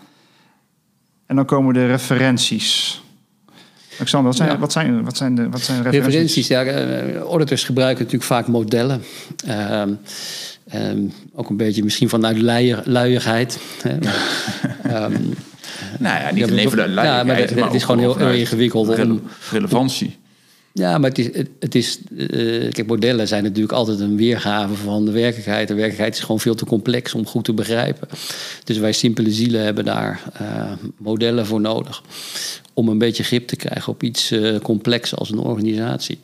En 1.25 1.35
dan 1.35 1.45
komen 1.45 1.73
de 1.73 1.87
referenties. 1.87 3.01
Alexander, 3.99 4.27
wat 4.29 4.35
zijn, 4.37 4.49
Ja. 4.49 4.57
wat 4.57 4.71
zijn, 4.71 5.03
wat 5.03 5.17
zijn, 5.17 5.35
de, 5.35 5.49
wat 5.49 5.61
zijn 5.61 5.77
de 5.83 5.89
referenties? 5.89 6.45
Referenties, 6.45 6.47
ja, 6.47 6.63
eh, 6.63 7.15
auditors 7.21 7.63
gebruiken 7.63 7.97
natuurlijk 8.03 8.31
vaak 8.31 8.47
modellen. 8.47 9.01
Ehm, 9.47 9.89
ehm, 10.69 10.99
ook 11.35 11.49
een 11.49 11.57
beetje 11.57 11.83
misschien 11.83 12.09
vanuit 12.09 12.37
luier, 12.41 12.81
luiigheid. 12.85 13.59
hè. 13.81 13.97
Ehm, 14.95 15.13
Nou 15.99 16.19
ja, 16.23 16.31
niet 16.31 16.43
alleen 16.51 16.69
de 16.69 16.75
ja, 16.95 17.23
maar 17.23 17.37
het- 17.37 17.55
maar 17.55 17.63
het 17.65 17.73
is 17.73 17.83
gewoon 17.83 17.99
heel- 17.99 18.31
ingewikkeld 18.31 18.87
om- 18.87 18.93
rele- 18.95 19.19
relevantie. 19.51 20.17
Ja, 20.73 20.97
maar 20.97 21.09
het 21.09 21.19
is, 21.19 21.25
het, 21.25 21.49
het 21.59 21.75
is 21.75 21.99
eh, 22.17 22.71
kijk, 22.71 22.87
modellen 22.87 23.27
zijn 23.27 23.43
natuurlijk 23.43 23.73
altijd 23.73 23.99
een 23.99 24.15
weergave 24.15 24.73
van 24.73 25.05
de 25.05 25.11
werkelijkheid. 25.11 25.67
De 25.67 25.73
werkelijkheid 25.73 26.13
is 26.13 26.19
gewoon 26.19 26.39
veel 26.39 26.55
te 26.55 26.65
complex 26.65 27.13
om 27.13 27.25
goed 27.25 27.43
te 27.43 27.53
begrijpen. 27.53 28.07
Dus 28.63 28.77
wij 28.77 28.91
simpele 28.91 29.31
zielen 29.31 29.63
hebben 29.63 29.85
daar 29.85 30.23
eh, 30.33 30.71
modellen 30.97 31.45
voor 31.45 31.61
nodig. 31.61 32.03
Om 32.73 32.89
een 32.89 32.97
beetje 32.97 33.23
grip 33.23 33.47
te 33.47 33.55
krijgen 33.55 33.93
op 33.93 34.03
iets 34.03 34.31
eh, 34.31 34.59
complex 34.59 35.15
als 35.15 35.31
een 35.31 35.39
organisatie. 35.39 36.19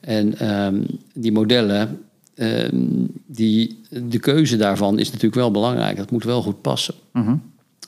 En 0.00 0.38
ehm, 0.38 0.80
die 1.14 1.32
modellen, 1.32 2.00
ehm, 2.34 2.84
die, 3.26 3.80
de 3.90 4.18
keuze 4.18 4.56
daarvan 4.56 4.98
is 4.98 5.06
natuurlijk 5.06 5.34
wel 5.34 5.50
belangrijk. 5.50 5.96
Dat 5.96 6.10
moet 6.10 6.24
wel 6.24 6.42
goed 6.42 6.60
passen. 6.60 6.94
Mhm. 7.12 7.36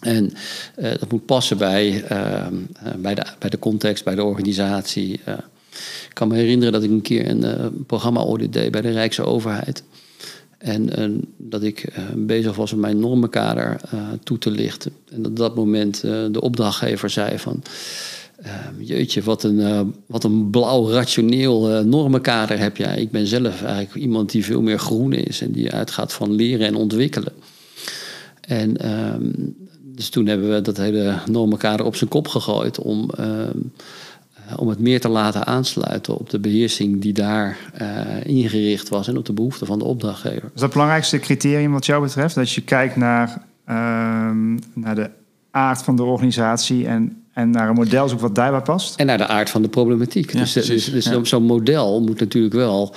En 0.00 0.32
uh, 0.78 0.90
dat 0.98 1.10
moet 1.10 1.26
passen 1.26 1.58
bij, 1.58 2.04
uh, 2.12 2.46
bij, 2.96 3.14
de, 3.14 3.24
bij 3.38 3.50
de 3.50 3.58
context, 3.58 4.04
bij 4.04 4.14
de 4.14 4.24
organisatie. 4.24 5.20
Ik 6.08 6.14
kan 6.14 6.28
me 6.28 6.34
herinneren 6.34 6.72
dat 6.72 6.82
ik 6.82 6.90
een 6.90 7.02
keer 7.02 7.28
een 7.28 7.84
programma-audit 7.86 8.52
deed 8.52 8.70
bij 8.70 8.80
de 8.80 8.90
Rijksoverheid. 8.90 9.82
En 10.58 11.24
dat 11.36 11.62
ik 11.62 11.92
bezig 12.14 12.56
was 12.56 12.72
om 12.72 12.80
mijn 12.80 12.98
normenkader 12.98 13.80
toe 14.24 14.38
te 14.38 14.50
lichten. 14.50 14.92
En 15.10 15.26
op 15.26 15.36
dat 15.36 15.54
moment 15.54 16.00
de 16.00 16.40
opdrachtgever 16.40 17.10
zei 17.10 17.38
van... 17.38 17.62
jeetje, 18.78 19.22
wat 19.22 19.42
een, 19.42 19.92
wat 20.06 20.24
een 20.24 20.50
blauw 20.50 20.90
rationeel 20.90 21.84
normenkader 21.84 22.58
heb 22.58 22.76
jij. 22.76 22.96
Ik 22.96 23.10
ben 23.10 23.26
zelf 23.26 23.62
eigenlijk 23.62 23.94
iemand 23.94 24.30
die 24.30 24.44
veel 24.44 24.62
meer 24.62 24.78
groen 24.78 25.12
is... 25.12 25.40
en 25.40 25.52
die 25.52 25.72
uitgaat 25.72 26.12
van 26.12 26.32
leren 26.32 26.66
en 26.66 26.74
ontwikkelen. 26.74 27.32
En 28.48 28.76
ehm, 28.76 29.30
dus 29.98 30.08
toen 30.08 30.26
hebben 30.26 30.54
we 30.54 30.60
dat 30.60 30.76
hele 30.76 31.18
normenkader 31.30 31.86
op 31.86 31.96
zijn 31.96 32.10
kop 32.10 32.28
gegooid 32.28 32.78
om, 32.78 33.10
ehm, 33.10 33.30
eh, 33.30 33.46
om 34.56 34.68
het 34.68 34.78
meer 34.78 35.00
te 35.00 35.08
laten 35.08 35.46
aansluiten 35.46 36.18
op 36.18 36.30
de 36.30 36.38
beheersing 36.38 37.00
die 37.00 37.12
daar 37.12 37.56
uh, 37.80 38.24
ingericht 38.24 38.88
was 38.88 39.08
en 39.08 39.16
op 39.16 39.24
de 39.24 39.32
behoeften 39.32 39.66
van 39.66 39.78
de 39.78 39.84
opdrachtgever. 39.84 40.44
Is 40.44 40.50
dat 40.52 40.62
het 40.62 40.72
belangrijkste 40.72 41.18
criterium 41.18 41.72
wat 41.72 41.86
jou 41.86 42.02
betreft? 42.02 42.34
Dat 42.34 42.52
je 42.52 42.60
kijkt 42.60 42.96
naar, 42.96 43.42
ehm, 43.64 44.54
naar 44.74 44.94
de 44.94 45.10
aard 45.50 45.82
van 45.82 45.96
de 45.96 46.02
organisatie 46.02 46.86
en, 46.86 47.22
en 47.32 47.50
naar 47.50 47.68
een 47.68 47.74
model 47.74 48.08
zoekt 48.08 48.20
wat 48.20 48.34
daarbij 48.34 48.60
past? 48.60 48.96
En 48.96 49.06
naar 49.06 49.18
de 49.18 49.26
aard 49.26 49.50
van 49.50 49.62
de 49.62 49.68
problematiek. 49.68 50.32
dus 50.32 50.52
dus, 50.52 50.84
dus 50.84 51.10
zo'n 51.22 51.42
model 51.42 52.00
moet 52.00 52.20
natuurlijk 52.20 52.54
wel 52.54 52.94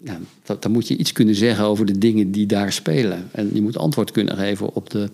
Nou, 0.00 0.20
dan 0.60 0.72
moet 0.72 0.88
je 0.88 0.96
iets 0.96 1.12
kunnen 1.12 1.34
zeggen 1.34 1.64
over 1.64 1.86
de 1.86 1.98
dingen 1.98 2.30
die 2.30 2.46
daar 2.46 2.72
spelen. 2.72 3.28
En 3.32 3.50
je 3.52 3.62
moet 3.62 3.78
antwoord 3.78 4.10
kunnen 4.10 4.36
geven 4.36 4.74
op 4.74 4.90
de, 4.90 5.10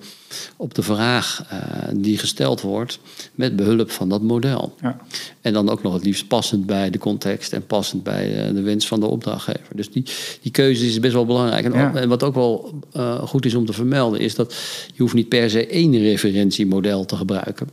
op 0.56 0.74
de 0.74 0.82
vraag 0.82 1.46
uh, 1.52 1.58
die 1.96 2.18
gesteld 2.18 2.60
wordt 2.60 2.98
met 3.34 3.56
behulp 3.56 3.90
van 3.90 4.08
dat 4.08 4.22
model. 4.22 4.74
Ja. 4.80 5.00
En 5.40 5.52
dan 5.52 5.68
ook 5.68 5.82
nog 5.82 5.92
het 5.94 6.04
liefst 6.04 6.28
passend 6.28 6.66
bij 6.66 6.90
de 6.90 6.98
context 6.98 7.52
en 7.52 7.66
passend 7.66 8.02
bij 8.02 8.48
uh, 8.48 8.54
de 8.54 8.62
wens 8.62 8.86
van 8.86 9.00
de 9.00 9.06
opdrachtgever. 9.06 9.76
Dus 9.76 9.90
die, 9.90 10.04
die 10.42 10.52
keuze 10.52 10.86
is 10.86 11.00
best 11.00 11.14
wel 11.14 11.26
belangrijk. 11.26 11.64
En, 11.64 11.96
en 11.96 12.08
wat 12.08 12.22
ook 12.22 12.34
wel 12.34 12.80
uh, 12.96 13.22
goed 13.22 13.44
is 13.44 13.54
om 13.54 13.66
te 13.66 13.72
vermelden, 13.72 14.20
is 14.20 14.34
dat 14.34 14.54
je 14.94 15.02
hoeft 15.02 15.14
niet 15.14 15.28
per 15.28 15.50
se 15.50 15.66
één 15.66 15.98
referentiemodel 15.98 17.04
te 17.04 17.16
gebruiken. 17.16 17.68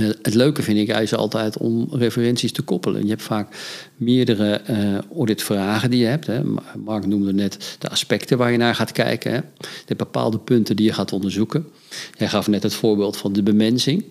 Het 0.00 0.34
leuke 0.34 0.62
vind 0.62 0.78
ik 0.78 1.12
altijd 1.12 1.58
om 1.58 1.88
referenties 1.90 2.52
te 2.52 2.62
koppelen. 2.62 3.02
Je 3.02 3.08
hebt 3.08 3.22
vaak 3.22 3.56
meerdere 3.96 4.60
uh, 4.70 4.98
auditvragen 5.16 5.90
die 5.90 6.00
je 6.00 6.06
hebt. 6.06 6.26
Hè. 6.26 6.40
Mark 6.84 7.06
noemde 7.06 7.32
net 7.32 7.76
de 7.78 7.88
aspecten 7.88 8.38
waar 8.38 8.52
je 8.52 8.58
naar 8.58 8.74
gaat 8.74 8.92
kijken. 8.92 9.32
Hè. 9.32 9.40
Hebt 9.86 9.96
bepaalde 9.96 10.38
punten 10.38 10.76
die 10.76 10.86
je 10.86 10.92
gaat 10.92 11.12
onderzoeken. 11.12 11.66
Jij 12.18 12.28
gaf 12.28 12.48
net 12.48 12.62
het 12.62 12.74
voorbeeld 12.74 13.16
van 13.16 13.32
de 13.32 13.42
bemensing. 13.42 14.04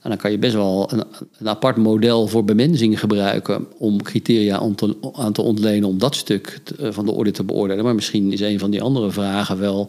En 0.00 0.08
dan 0.08 0.18
kan 0.18 0.30
je 0.30 0.38
best 0.38 0.54
wel 0.54 0.92
een, 0.92 1.04
een, 1.38 1.48
apart 1.48 1.76
model 1.76 2.26
voor 2.26 2.44
bemensing 2.44 3.00
gebruiken 3.00 3.66
om 3.78 4.02
criteria 4.02 4.58
aan 4.58 4.74
te, 4.74 4.96
aan 5.12 5.32
te 5.32 5.42
ontlenen 5.42 5.88
om 5.88 5.98
dat 5.98 6.14
stuk 6.14 6.60
eh, 6.78 6.88
van 6.90 7.06
de 7.06 7.12
orde 7.12 7.30
te 7.30 7.44
beoordelen. 7.44 7.84
Maar 7.84 7.94
misschien 7.94 8.32
is 8.32 8.40
een 8.40 8.58
van 8.58 8.70
die 8.70 8.82
andere 8.82 9.10
vragen 9.10 9.58
wel 9.58 9.88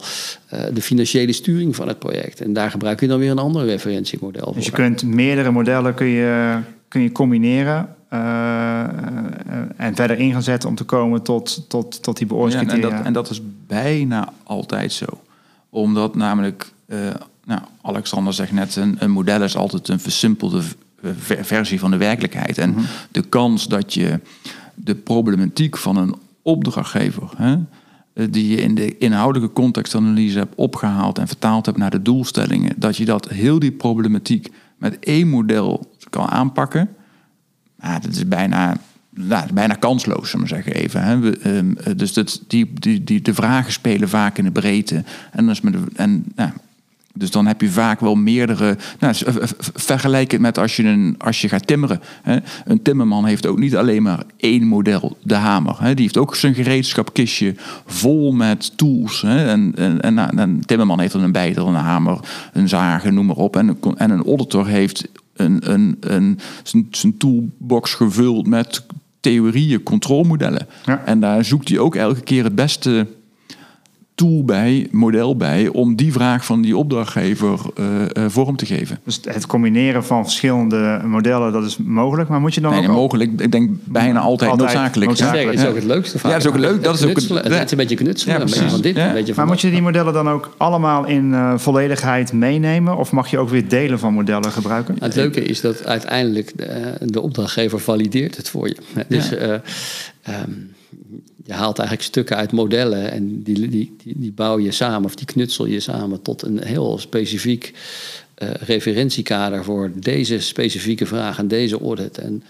uh, 0.54 0.60
de 0.74 0.82
financiële 0.82 1.32
sturing 1.32 1.76
van 1.76 1.88
het 1.88 1.98
project. 1.98 2.40
En 2.40 2.52
daar 2.52 2.70
gebruik 2.70 3.00
je 3.00 3.06
dan 3.06 3.18
weer 3.18 3.30
een 3.30 3.38
ander 3.38 3.64
referentiemodel 3.64 4.44
voor. 4.44 4.54
Dus 4.54 4.64
je 4.64 4.72
kunt 4.72 5.04
meerdere 5.04 5.50
modellen 5.50 5.94
kun 5.94 6.06
je, 6.06 6.58
kun 6.88 7.02
je 7.02 7.12
combineren. 7.12 7.88
Uh, 8.12 8.82
en 9.76 9.94
verder 9.94 10.18
in 10.18 10.32
gaan 10.32 10.42
zetten 10.42 10.68
om 10.68 10.74
te 10.74 10.84
komen 10.84 11.22
tot, 11.22 11.64
tot, 11.68 12.02
tot 12.02 12.16
die 12.16 12.26
beoordelingscriteria. 12.26 12.88
Ja, 12.88 12.92
en, 12.92 12.98
dat, 12.98 13.06
en 13.06 13.12
dat 13.12 13.30
is 13.30 13.40
bijna 13.66 14.32
altijd 14.42 14.92
zo. 14.92 15.06
Omdat 15.70 16.14
namelijk 16.14 16.72
nou, 17.44 17.60
Alexander 17.82 18.32
zegt 18.32 18.52
net, 18.52 18.76
een, 18.76 18.96
een, 18.98 19.10
model 19.10 19.42
is 19.42 19.56
altijd 19.56 19.88
een 19.88 20.00
versimpelde 20.00 20.62
versie 21.40 21.78
van 21.78 21.90
de 21.90 21.96
werkelijkheid. 21.96 22.58
En 22.58 22.70
mhm. 22.70 22.80
de 23.10 23.22
kans 23.22 23.68
dat 23.68 23.94
je 23.94 24.20
de 24.74 24.94
problematiek 24.94 25.76
van 25.76 25.96
een 25.96 26.14
opdrachtgever, 26.42 27.30
hè, 27.36 27.56
die 28.30 28.48
je 28.48 28.56
in 28.56 28.74
de 28.74 28.98
inhoudelijke 28.98 29.54
contextanalyse 29.54 30.38
hebt 30.38 30.54
opgehaald 30.54 31.18
en 31.18 31.26
vertaald 31.26 31.66
hebt 31.66 31.78
naar 31.78 31.90
de 31.90 32.02
doelstellingen, 32.02 32.74
dat 32.76 32.96
je 32.96 33.04
dat 33.04 33.28
heel 33.28 33.58
die 33.58 33.72
problematiek 33.72 34.48
met 34.76 34.98
één 34.98 35.28
model 35.28 35.92
kan 36.10 36.26
aanpakken, 36.28 36.88
nou, 37.80 38.00
dat 38.00 38.10
is 38.10 38.28
bijna 38.28 38.76
nou, 39.14 39.52
bijna 39.52 39.74
kansloos, 39.74 40.30
zullen 40.30 40.46
we 40.46 40.54
zeggen 40.54 40.74
even. 40.74 41.02
Hè. 41.02 41.32
Ehm, 41.32 41.96
dus 41.96 42.12
dat, 42.12 42.42
die, 42.46 42.72
die, 42.74 43.04
die, 43.04 43.22
de 43.22 43.34
vragen 43.34 43.72
spelen 43.72 44.08
vaak 44.08 44.38
in 44.38 44.44
de 44.44 44.50
breedte. 44.50 45.04
En, 45.30 45.46
dat 45.46 45.54
is 45.54 45.60
met 45.60 45.72
de, 45.72 45.82
en 45.94 46.24
nou, 46.34 46.50
dus 47.14 47.30
dan 47.30 47.46
heb 47.46 47.60
je 47.60 47.70
vaak 47.70 48.00
wel 48.00 48.14
meerdere. 48.14 48.76
Nou, 48.98 49.14
vergelijk 49.74 50.30
het 50.30 50.40
met 50.40 50.58
als 50.58 50.76
je, 50.76 50.84
een, 50.84 51.14
als 51.18 51.40
je 51.40 51.48
gaat 51.48 51.66
timmeren. 51.66 52.00
Hè. 52.22 52.36
Een 52.64 52.82
timmerman 52.82 53.24
heeft 53.24 53.46
ook 53.46 53.58
niet 53.58 53.76
alleen 53.76 54.02
maar 54.02 54.22
één 54.36 54.66
model, 54.66 55.16
de 55.22 55.34
hamer. 55.34 55.76
Hè. 55.78 55.94
Die 55.94 56.02
heeft 56.02 56.16
ook 56.16 56.36
zijn 56.36 56.54
gereedschapkistje 56.54 57.54
vol 57.86 58.32
met 58.32 58.76
tools. 58.76 59.22
Hè. 59.22 59.46
En, 59.46 59.72
en, 59.76 60.00
en, 60.00 60.14
nou, 60.14 60.38
een 60.38 60.64
timmerman 60.64 61.00
heeft 61.00 61.12
dan 61.12 61.22
een 61.22 61.32
bijtel, 61.32 61.68
een 61.68 61.74
hamer, 61.74 62.18
een 62.52 62.68
zagen, 62.68 63.14
noem 63.14 63.26
maar 63.26 63.36
op. 63.36 63.56
En, 63.56 63.78
en 63.96 64.10
een 64.10 64.24
auditor 64.24 64.66
heeft 64.66 65.08
een, 65.34 65.72
een, 65.72 65.96
een, 66.00 66.38
zijn, 66.62 66.86
zijn 66.90 67.16
toolbox 67.16 67.94
gevuld 67.94 68.46
met 68.46 68.84
theorieën, 69.20 69.82
controlemodellen. 69.82 70.66
Ja. 70.84 71.02
En 71.04 71.20
daar 71.20 71.44
zoekt 71.44 71.68
hij 71.68 71.78
ook 71.78 71.94
elke 71.94 72.20
keer 72.20 72.44
het 72.44 72.54
beste 72.54 73.06
tool 74.14 74.44
bij, 74.44 74.88
model 74.90 75.36
bij, 75.36 75.68
om 75.68 75.96
die 75.96 76.12
vraag 76.12 76.44
van 76.44 76.62
die 76.62 76.76
opdrachtgever 76.76 77.60
uh, 77.80 77.86
uh, 78.12 78.24
vorm 78.28 78.56
te 78.56 78.66
geven. 78.66 79.00
Dus 79.04 79.20
het 79.24 79.46
combineren 79.46 80.04
van 80.04 80.22
verschillende 80.22 81.00
modellen, 81.04 81.52
dat 81.52 81.64
is 81.64 81.76
mogelijk, 81.76 82.28
maar 82.28 82.40
moet 82.40 82.54
je 82.54 82.60
dan 82.60 82.72
nee, 82.72 82.88
ook... 82.88 82.94
mogelijk, 82.94 83.40
ik 83.40 83.52
denk 83.52 83.70
bijna 83.84 84.20
altijd, 84.20 84.50
altijd 84.50 84.72
noodzakelijk. 84.72 85.10
noodzakelijk. 85.10 85.52
is 85.52 85.66
ook 85.66 85.74
het 85.74 85.84
leukste 85.84 86.18
Ja, 86.22 86.28
dat 86.28 86.40
is 86.40 86.46
ook 86.46 86.58
leuk. 86.58 86.82
Dat 86.82 86.94
is 86.94 87.04
ook 87.04 87.14
het, 87.14 87.28
het 87.28 87.64
is 87.64 87.70
een 87.70 87.76
beetje 87.76 87.96
knutselen, 87.96 88.34
ja, 88.34 88.40
een 88.40 88.46
beetje 88.46 88.68
van 88.68 88.80
dit, 88.80 88.96
ja. 88.96 89.06
een 89.06 89.12
beetje 89.12 89.34
van 89.34 89.44
Maar 89.44 89.52
moet 89.52 89.62
je 89.62 89.70
die 89.70 89.82
modellen 89.82 90.12
dan 90.12 90.28
ook 90.28 90.54
allemaal 90.56 91.06
in 91.06 91.30
uh, 91.30 91.58
volledigheid 91.58 92.32
meenemen, 92.32 92.96
of 92.96 93.12
mag 93.12 93.30
je 93.30 93.38
ook 93.38 93.48
weer 93.48 93.68
delen 93.68 93.98
van 93.98 94.14
modellen 94.14 94.52
gebruiken? 94.52 94.96
Het 95.00 95.14
leuke 95.14 95.44
is 95.44 95.60
dat 95.60 95.84
uiteindelijk 95.84 96.52
de, 96.56 96.96
de 97.00 97.20
opdrachtgever 97.20 97.80
valideert 97.80 98.36
het 98.36 98.48
voor 98.48 98.68
je. 98.68 98.76
Dus... 99.08 99.28
Ja. 99.28 99.62
Um, 100.28 100.70
je 101.44 101.52
haalt 101.52 101.78
eigenlijk 101.78 102.08
stukken 102.08 102.36
uit 102.36 102.52
modellen 102.52 103.10
en 103.10 103.42
die, 103.42 103.68
die, 103.68 103.94
die, 104.02 104.14
die 104.16 104.32
bouw 104.32 104.58
je 104.58 104.70
samen 104.70 105.04
of 105.04 105.14
die 105.14 105.26
knutsel 105.26 105.66
je 105.66 105.80
samen 105.80 106.22
tot 106.22 106.42
een 106.42 106.62
heel 106.62 106.98
specifiek 106.98 107.72
uh, 108.42 108.50
referentiekader 108.50 109.64
voor 109.64 109.90
deze 109.94 110.40
specifieke 110.40 111.06
vraag 111.06 111.38
en 111.38 111.48
deze 111.48 111.80
audit. 111.80 112.18
En 112.18 112.42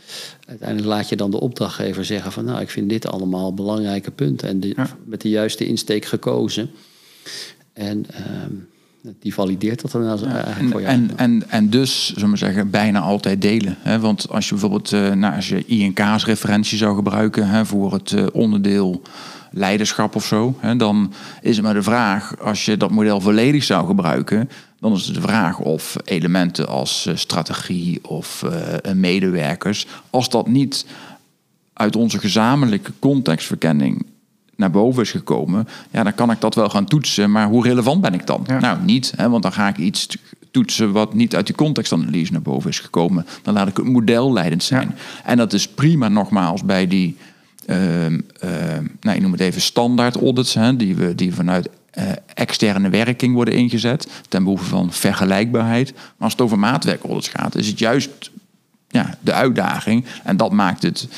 uiteindelijk 0.46 0.88
laat 0.88 1.08
je 1.08 1.16
dan 1.16 1.30
de 1.30 1.40
opdrachtgever 1.40 2.04
zeggen 2.04 2.32
van 2.32 2.44
nou, 2.44 2.60
ik 2.60 2.70
vind 2.70 2.88
dit 2.88 3.06
allemaal 3.06 3.54
belangrijke 3.54 4.10
punten 4.10 4.48
en 4.48 4.74
met 5.04 5.20
de 5.20 5.28
juiste 5.28 5.66
insteek 5.66 6.04
gekozen. 6.04 6.70
En 7.72 8.06
uh, 8.10 8.18
die 9.20 9.34
valideert 9.34 9.82
dat 9.82 9.90
dan 9.90 10.08
als, 10.08 10.22
en, 10.22 10.70
voor 10.70 10.80
je. 10.80 10.86
En, 10.86 11.10
en, 11.16 11.42
en 11.48 11.70
dus, 11.70 12.12
zullen 12.12 12.30
we 12.30 12.36
zeggen, 12.36 12.70
bijna 12.70 13.00
altijd 13.00 13.42
delen. 13.42 13.76
Hè? 13.80 14.00
Want 14.00 14.28
als 14.28 14.44
je 14.44 14.50
bijvoorbeeld 14.50 14.92
uh, 14.92 15.12
nou, 15.12 15.34
als 15.34 15.48
je 15.48 15.64
INK's 15.66 16.24
referentie 16.24 16.78
zou 16.78 16.96
gebruiken 16.96 17.48
hè, 17.48 17.66
voor 17.66 17.92
het 17.92 18.10
uh, 18.10 18.26
onderdeel 18.32 19.02
leiderschap 19.50 20.16
of 20.16 20.26
zo, 20.26 20.56
hè, 20.58 20.76
dan 20.76 21.12
is 21.40 21.56
het 21.56 21.64
maar 21.64 21.74
de 21.74 21.82
vraag, 21.82 22.38
als 22.40 22.64
je 22.64 22.76
dat 22.76 22.90
model 22.90 23.20
volledig 23.20 23.64
zou 23.64 23.86
gebruiken, 23.86 24.48
dan 24.80 24.92
is 24.92 25.06
het 25.06 25.14
de 25.14 25.20
vraag 25.20 25.58
of 25.58 25.96
elementen 26.04 26.68
als 26.68 27.06
uh, 27.08 27.16
strategie 27.16 28.08
of 28.08 28.44
medewerkers, 28.94 29.86
als 30.10 30.28
dat 30.28 30.48
niet 30.48 30.86
uit 31.72 31.96
onze 31.96 32.18
gezamenlijke 32.18 32.92
contextverkenning 32.98 34.06
naar 34.56 34.70
boven 34.70 35.02
is 35.02 35.10
gekomen, 35.10 35.68
ja, 35.90 36.02
dan 36.02 36.14
kan 36.14 36.30
ik 36.30 36.40
dat 36.40 36.54
wel 36.54 36.68
gaan 36.68 36.84
toetsen. 36.84 37.30
Maar 37.30 37.46
hoe 37.46 37.62
relevant 37.62 38.00
ben 38.00 38.14
ik 38.14 38.26
dan? 38.26 38.46
Nou, 38.60 38.78
niet, 38.82 39.12
hè, 39.16 39.28
want 39.28 39.42
dan 39.42 39.52
ga 39.52 39.68
ik 39.68 39.76
iets 39.76 40.08
toetsen 40.50 40.92
wat 40.92 41.14
niet 41.14 41.34
uit 41.34 41.46
die 41.46 41.54
contextanalyse 41.54 42.32
naar 42.32 42.42
boven 42.42 42.70
is 42.70 42.78
gekomen. 42.78 43.26
Dan 43.42 43.54
laat 43.54 43.68
ik 43.68 43.76
het 43.76 43.86
model 43.86 44.32
leidend 44.32 44.62
zijn. 44.62 44.96
En 45.24 45.36
dat 45.36 45.52
is 45.52 45.68
prima, 45.68 46.08
nogmaals, 46.08 46.64
bij 46.64 46.86
die, 46.86 47.16
uh, 47.66 47.76
nou, 49.00 49.16
ik 49.16 49.20
noem 49.20 49.32
het 49.32 49.40
even 49.40 49.60
standaard 49.60 50.16
audits, 50.16 50.54
hè, 50.54 50.76
die, 50.76 50.94
we, 50.94 51.14
die 51.14 51.34
vanuit 51.34 51.68
uh, 51.98 52.04
externe 52.34 52.88
werking 52.88 53.34
worden 53.34 53.54
ingezet, 53.54 54.08
ten 54.28 54.42
behoeve 54.42 54.64
van 54.64 54.92
vergelijkbaarheid. 54.92 55.92
Maar 55.94 56.02
als 56.18 56.32
het 56.32 56.40
over 56.40 56.58
maatwerkaudits 56.58 57.28
gaat, 57.28 57.56
is 57.56 57.66
het 57.66 57.78
juist 57.78 58.30
ja, 58.88 59.14
de 59.20 59.32
uitdaging. 59.32 60.04
En 60.24 60.36
dat 60.36 60.52
maakt 60.52 60.82
het 60.82 61.08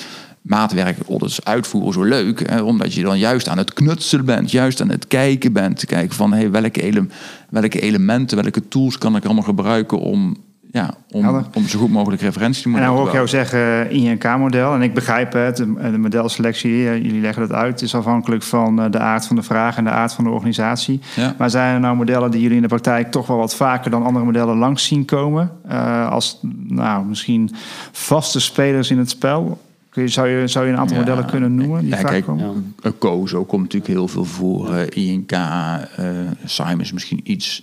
maatwerk 0.44 0.98
audits 1.08 1.44
uitvoeren 1.44 1.92
zo 1.92 2.02
leuk. 2.02 2.48
Hè, 2.48 2.62
omdat 2.62 2.94
je 2.94 3.02
dan 3.02 3.18
juist 3.18 3.48
aan 3.48 3.58
het 3.58 3.72
knutselen 3.72 4.24
bent, 4.24 4.50
juist 4.50 4.80
aan 4.80 4.90
het 4.90 5.06
kijken 5.06 5.52
bent. 5.52 5.84
Kijken 5.84 6.16
van 6.16 6.32
hey, 6.32 6.50
welke, 6.50 6.82
ele 6.82 7.06
welke 7.50 7.80
elementen, 7.80 8.42
welke 8.42 8.68
tools 8.68 8.98
kan 8.98 9.16
ik 9.16 9.24
allemaal 9.24 9.42
gebruiken 9.42 9.98
om 9.98 10.36
ja, 10.74 10.94
om, 11.10 11.44
om 11.54 11.66
zo 11.66 11.78
goed 11.78 11.90
mogelijk 11.90 12.22
referentie 12.22 12.62
te 12.62 12.68
En 12.68 12.70
moeten 12.70 12.90
dan 12.90 12.98
hoor 12.98 13.06
ik 13.06 13.14
jou 13.14 13.28
zeggen 13.28 13.88
eh, 13.88 14.04
INK-model. 14.04 14.74
En 14.74 14.82
ik 14.82 14.94
begrijp 14.94 15.32
het, 15.32 15.56
de, 15.56 15.90
de 15.90 15.98
modelselectie, 15.98 16.88
eh, 16.88 16.96
jullie 16.96 17.20
leggen 17.20 17.48
dat 17.48 17.56
uit, 17.56 17.82
is 17.82 17.94
afhankelijk 17.94 18.42
van 18.42 18.82
eh, 18.82 18.90
de 18.90 18.98
aard 18.98 19.26
van 19.26 19.36
de 19.36 19.42
vraag 19.42 19.76
en 19.76 19.84
de 19.84 19.90
aard 19.90 20.12
van 20.12 20.24
de 20.24 20.30
organisatie. 20.30 21.00
Ja. 21.16 21.34
Maar 21.38 21.50
zijn 21.50 21.74
er 21.74 21.80
nou 21.80 21.96
modellen 21.96 22.30
die 22.30 22.40
jullie 22.40 22.56
in 22.56 22.62
de 22.62 22.68
praktijk 22.68 23.10
toch 23.10 23.26
wel 23.26 23.36
wat 23.36 23.54
vaker 23.54 23.90
dan 23.90 24.04
andere 24.04 24.24
modellen 24.24 24.56
langs 24.56 24.86
zien 24.86 25.04
komen? 25.04 25.50
Als 26.10 26.38
nou, 26.68 27.04
misschien 27.04 27.50
vaste 27.92 28.40
spelers 28.40 28.90
in 28.90 28.98
het 28.98 29.10
spel? 29.10 29.58
Kun 29.94 30.02
je, 30.02 30.08
zou, 30.08 30.28
je, 30.28 30.46
zou 30.46 30.66
je 30.66 30.72
een 30.72 30.78
aantal 30.78 30.96
Ja. 30.96 31.02
modellen 31.02 31.26
kunnen 31.26 31.54
noemen 31.54 31.80
die 31.80 31.90
Ja, 31.90 31.96
vaak 31.96 32.10
kijk, 32.10 32.24
komen? 32.24 32.74
Eh, 32.82 32.92
COSO 32.98 33.44
komt 33.44 33.62
natuurlijk 33.62 33.92
heel 33.92 34.08
veel 34.08 34.24
voor. 34.24 34.74
eh, 34.74 35.06
INK, 35.08 35.32
eh 35.32 35.76
Simons 36.44 36.92
misschien 36.92 37.20
iets, 37.24 37.62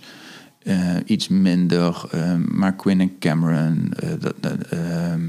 eh, 0.62 0.76
iets 1.06 1.28
minder. 1.28 2.04
eh, 2.10 2.34
maar 2.48 2.74
Quinn 2.76 3.00
en 3.00 3.18
Cameron. 3.18 3.92
eh, 3.96 4.08
dat, 4.20 4.34
dat, 4.40 4.56
ehm, 4.70 5.20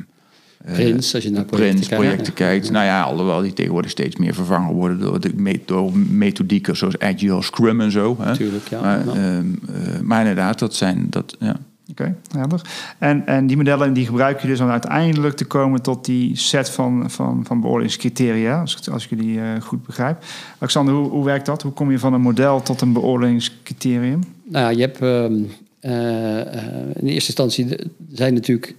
eh, 0.66 0.74
Prins, 0.74 1.14
als 1.16 1.24
je 1.24 1.30
naar 1.32 1.46
projecten 1.46 1.70
Prins, 1.74 1.88
kijkt. 1.88 2.04
projecten 2.04 2.34
kijkt. 2.46 2.72
Nou 2.72 2.86
ja, 2.86 3.02
alhoewel 3.04 3.42
die 3.42 3.54
tegenwoordig 3.54 3.92
steeds 3.92 4.16
meer 4.16 4.34
vervangen 4.34 4.74
worden 4.74 5.00
door, 5.00 5.20
de, 5.20 5.62
door 5.66 5.98
methodieken 5.98 6.78
zoals 6.78 7.00
Agile, 7.00 7.42
Scrum 7.42 7.82
en 7.82 7.92
zo. 7.92 8.16
Hè. 8.20 8.26
Natuurlijk, 8.26 8.68
ja. 8.68 8.82
Maar, 8.82 9.06
Ja. 9.06 9.14
ehm, 9.14 9.46
eh, 9.68 10.00
maar 10.02 10.20
inderdaad, 10.20 10.60
dat 10.60 10.76
zijn... 10.76 11.08
Dat, 11.10 11.36
ja. 11.40 11.56
Oké, 11.94 12.16
helder. 12.38 12.62
En, 12.98 13.26
en 13.26 13.48
die 13.48 13.58
modellen 13.58 13.94
die 13.94 14.06
gebruik 14.06 14.42
je 14.42 14.48
dus 14.48 14.60
om 14.60 14.70
uiteindelijk 14.70 15.36
te 15.36 15.46
komen 15.46 15.82
tot 15.82 16.06
die 16.06 16.38
set 16.38 16.70
van, 16.70 17.12
van, 17.12 17.46
van 17.46 17.62
beoordelingscriteria, 17.62 18.60
als, 18.62 18.90
als 18.90 19.06
jullie 19.06 19.40
eh, 19.40 19.62
goed 19.62 19.86
begrijp. 19.86 20.24
Alexander, 20.58 20.94
hoe, 20.94 21.10
hoe 21.10 21.26
werkt 21.26 21.46
dat? 21.46 21.62
Hoe 21.62 21.72
kom 21.72 21.92
je 21.92 22.00
van 22.00 22.14
een 22.14 22.22
model 22.22 22.62
tot 22.62 22.82
een 22.82 22.94
beoordelingscriterium? 22.94 24.24
Nou, 24.44 24.76
je 24.76 24.82
hebt 24.82 25.02
ehm, 25.02 25.34
eh, 25.80 26.42
eh, 26.42 26.64
in 26.94 27.08
eerste 27.08 27.28
instantie 27.28 27.68
zijn 28.12 28.34
natuurlijk 28.34 28.76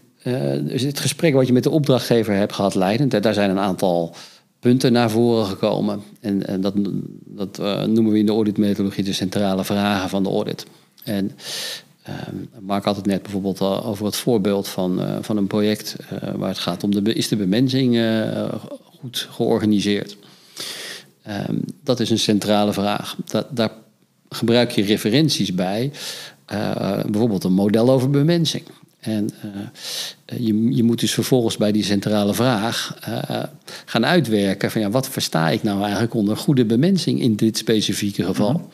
dus 0.63 0.83
het 0.83 1.01
gesprek 1.01 1.35
wat 1.35 1.47
je 1.47 1.53
met 1.53 1.63
de 1.63 1.71
opdrachtgever 1.71 2.35
hebt 2.35 2.53
gehad 2.53 2.75
leidend. 2.75 3.23
Daar 3.23 3.35
zijn 3.35 3.51
een 3.51 3.59
aantal 3.59 4.15
punten 4.61 4.93
naar 4.93 5.11
voren 5.11 5.47
gekomen. 5.47 6.03
En, 6.21 6.47
en 6.47 6.61
dat, 6.61 6.75
dat 7.25 7.59
noemen 7.87 8.13
we 8.13 8.19
in 8.19 8.27
de 8.27 8.33
auditmethodologie 8.33 9.05
de 9.05 9.13
centrale 9.13 9.65
vragen 9.65 10.09
van 10.09 10.23
de 10.23 10.29
audit. 10.29 10.67
En 11.05 11.31
ehm 12.05 12.37
Mark 12.61 12.85
had 12.85 12.97
het 12.97 13.07
net 13.07 13.23
bijvoorbeeld 13.23 13.61
al 13.61 13.85
over 13.85 14.05
het 14.05 14.17
voorbeeld 14.17 14.69
van, 14.69 15.01
eh, 15.01 15.17
van 15.21 15.37
een 15.37 15.47
project 15.47 15.97
eh, 16.09 16.35
waar 16.35 16.49
het 16.49 16.59
gaat 16.59 16.85
om 16.85 17.05
de, 17.05 17.13
is 17.13 17.29
de 17.29 17.37
bemensing 17.37 17.97
eh, 17.97 18.55
goed 18.99 19.29
georganiseerd. 19.31 20.17
Ehm, 21.23 21.57
dat 21.83 22.01
is 22.01 22.11
een 22.11 22.19
centrale 22.19 22.73
vraag. 22.73 23.17
Daar 23.51 23.71
gebruik 24.29 24.71
je 24.71 24.83
referenties 24.83 25.55
bij. 25.55 25.91
Eh, 26.45 27.05
bijvoorbeeld 27.05 27.45
een 27.45 27.53
model 27.53 27.91
over 27.91 28.11
bemensing. 28.11 28.65
En 29.01 29.31
eh, 29.41 30.39
je, 30.39 30.75
je 30.75 30.83
moet 30.83 31.01
dus 31.01 31.15
vervolgens 31.15 31.57
bij 31.57 31.73
die 31.73 31.85
centrale 31.85 32.35
vraag 32.35 32.99
eh, 33.01 33.43
gaan 33.85 34.07
uitwerken 34.07 34.71
van 34.71 34.81
ja, 34.81 34.91
wat 34.91 35.09
versta 35.09 35.49
ik 35.51 35.63
nou 35.63 35.83
eigenlijk 35.83 36.15
onder 36.15 36.37
goede 36.37 36.65
bemensing 36.65 37.21
in 37.21 37.37
dit 37.37 37.57
specifieke 37.57 38.25
geval. 38.25 38.71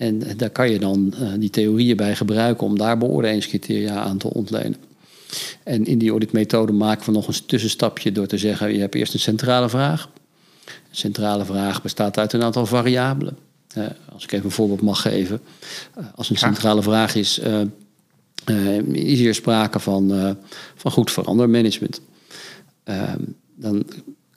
En 0.00 0.22
eh, 0.22 0.32
daar 0.36 0.50
kan 0.50 0.70
je 0.70 0.78
dan 0.78 1.14
eh, 1.18 1.28
die 1.38 1.50
theorieën 1.50 1.96
bij 1.96 2.16
gebruiken 2.16 2.66
om 2.66 2.78
daar 2.78 2.98
beoordelingscriteria 2.98 3.94
aan 3.94 4.18
te 4.18 4.32
ontlenen. 4.34 4.76
En 5.62 5.84
in 5.84 5.98
die 5.98 6.10
auditmethode 6.10 6.72
maken 6.72 7.06
we 7.06 7.12
nog 7.12 7.28
een 7.28 7.46
tussenstapje 7.46 8.12
door 8.12 8.26
te 8.26 8.38
zeggen: 8.38 8.72
je 8.72 8.80
hebt 8.80 8.94
eerst 8.94 9.14
een 9.14 9.20
centrale 9.20 9.68
vraag. 9.68 10.10
Een 10.64 10.96
centrale 10.96 11.44
vraag 11.44 11.82
bestaat 11.82 12.18
uit 12.18 12.32
een 12.32 12.42
aantal 12.42 12.66
variabelen. 12.66 13.36
Eh, 13.74 13.84
als 14.12 14.24
ik 14.24 14.32
even 14.32 14.44
een 14.44 14.50
voorbeeld 14.50 14.82
mag 14.82 15.00
geven. 15.00 15.40
Als 16.14 16.30
een 16.30 16.36
centrale 16.36 16.82
vraag 16.82 17.14
is: 17.14 17.40
is 18.92 19.18
hier 19.18 19.34
sprake 19.34 19.80
van, 19.80 20.36
van 20.74 20.90
goed 20.90 21.10
verandermanagement? 21.10 22.00
Eh, 22.84 23.12
dan 23.54 23.84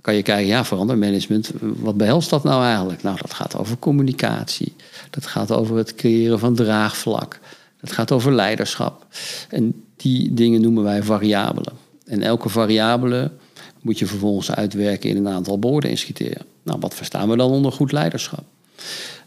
kan 0.04 0.16
je 0.16 0.22
kijken, 0.22 0.48
ja, 0.48 0.66
verandermanagement, 0.66 1.52
wat 1.60 1.98
behelst 1.98 2.30
dat 2.30 2.44
nou 2.44 2.64
eigenlijk? 2.64 3.04
Nou, 3.04 3.18
dat 3.22 3.34
gaat 3.34 3.58
over 3.58 3.78
communicatie. 3.78 4.76
Dat 5.10 5.26
gaat 5.26 5.52
over 5.52 5.78
het 5.78 5.96
creëren 5.96 6.40
van 6.40 6.56
draagvlak. 6.56 7.40
Dat 7.82 7.92
gaat 7.92 8.12
over 8.12 8.34
leiderschap. 8.34 9.06
En 9.50 9.84
die 9.96 10.34
dingen 10.34 10.62
noemen 10.62 10.84
wij 10.84 11.04
variabelen. 11.04 11.74
En 12.06 12.22
elke 12.22 12.50
variabele 12.50 13.32
moet 13.82 14.00
je 14.00 14.06
vervolgens 14.06 14.52
uitwerken 14.52 15.10
in 15.10 15.18
een 15.18 15.34
aantal 15.34 15.60
beoordelingscriteria. 15.60 16.42
Nou, 16.64 16.80
wat 16.80 16.94
verstaan 16.94 17.30
we 17.30 17.38
dan 17.38 17.52
onder 17.52 17.72
goed 17.72 17.92
leiderschap? 17.92 18.44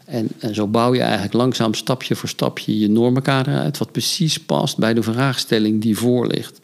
En, 0.05 0.29
en 0.39 0.55
zo 0.55 0.67
bouw 0.67 0.93
je 0.93 1.01
eigenlijk 1.01 1.33
langzaam 1.33 1.73
stapje 1.73 2.15
voor 2.15 2.29
stapje 2.29 2.79
je 2.79 2.89
normenkader 2.89 3.57
uit, 3.57 3.77
wat 3.77 3.91
precies 3.91 4.39
past 4.39 4.77
bij 4.77 4.93
de 4.93 5.03
vraagstelling 5.03 5.81
die 5.81 5.97
voor 5.97 6.27
ligt. 6.27 6.59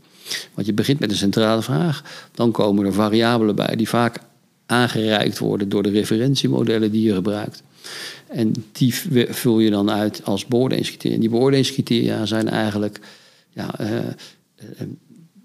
Want 0.54 0.68
je 0.68 0.74
begint 0.74 1.00
met 1.00 1.12
een 1.12 1.18
centrale 1.18 1.62
vraag, 1.62 2.28
dan 2.32 2.52
komen 2.52 2.86
er 2.86 2.94
variabelen 2.94 3.56
bij 3.56 3.76
die 3.76 3.90
vaak 3.90 4.18
aangereikt 4.66 5.38
worden 5.38 5.70
door 5.70 5.84
de 5.84 5.90
referentiemodellen 5.90 6.92
die 6.92 7.02
je 7.02 7.14
gebruikt. 7.14 7.64
En 8.28 8.54
die 8.72 8.94
vul 9.30 9.60
je 9.60 9.70
dan 9.70 9.92
uit 9.92 10.22
als 10.24 10.46
beoordelingscriteria. 10.46 11.16
En 11.16 11.22
die 11.22 11.30
beoordelingscriteria 11.30 12.26
zijn 12.26 12.50
eigenlijk 12.50 13.00
ja, 13.50 13.80
eh, 13.80 13.98
eh, 13.98 14.06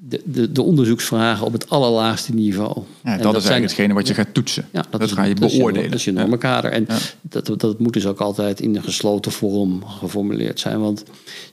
de, 0.09 0.23
de, 0.25 0.53
de 0.53 0.63
onderzoeksvragen 0.63 1.47
op 1.47 1.53
het 1.53 1.71
allerlaagste 1.71 2.35
niveau. 2.35 2.83
Ja, 3.05 3.17
dat, 3.17 3.17
is 3.17 3.21
zijn- 3.21 3.33
eigenlijk 3.33 3.63
hetgene 3.63 3.95
wat 3.95 4.09
je 4.09 4.15
gaat 4.15 4.35
toetsen. 4.35 4.69
ja, 4.73 4.85
dat 4.91 5.03
is- 5.03 5.13
ga 5.13 5.23
je 5.25 5.35
dat 5.35 5.51
is 5.51 5.57
beoordelen. 5.57 5.91
dat 5.91 5.99
is 5.99 6.05
je 6.05 6.13
normenkader. 6.13 6.71
En 6.71 6.87
dat, 7.23 7.53
dat 7.57 7.79
moet 7.79 7.93
dus 7.93 8.07
ook 8.07 8.21
altijd 8.21 8.61
in 8.61 8.77
een 8.77 8.83
gesloten 8.83 9.33
vorm 9.33 9.85
geformuleerd 9.87 10.61
zijn. 10.61 10.81
Want 10.81 11.05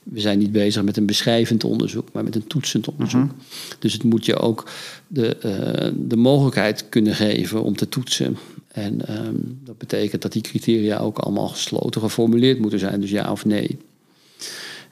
we 0.03 0.19
zijn 0.19 0.39
niet 0.39 0.51
bezig 0.51 0.83
met 0.83 0.97
een 0.97 1.05
beschrijvend 1.05 1.63
onderzoek, 1.63 2.07
maar 2.13 2.23
met 2.23 2.35
een 2.35 2.47
toetsend 2.47 2.87
onderzoek. 2.89 3.21
Mhm. 3.23 3.33
Dus 3.79 3.93
het 3.93 4.03
moet 4.03 4.25
je 4.25 4.35
ook 4.37 4.69
de, 5.07 5.35
eh, 5.37 5.91
de 5.95 6.17
mogelijkheid 6.17 6.89
kunnen 6.89 7.15
geven 7.15 7.63
om 7.63 7.75
te 7.75 7.89
toetsen. 7.89 8.37
En 8.67 9.07
ehm, 9.07 9.35
dat 9.63 9.77
betekent 9.77 10.21
dat 10.21 10.31
die 10.31 10.41
criteria 10.41 10.97
ook 10.97 11.17
allemaal 11.17 11.47
gesloten 11.47 12.01
geformuleerd 12.01 12.59
moeten 12.59 12.79
zijn. 12.79 13.01
Dus 13.01 13.09
ja 13.09 13.31
of 13.31 13.45
nee. 13.45 13.77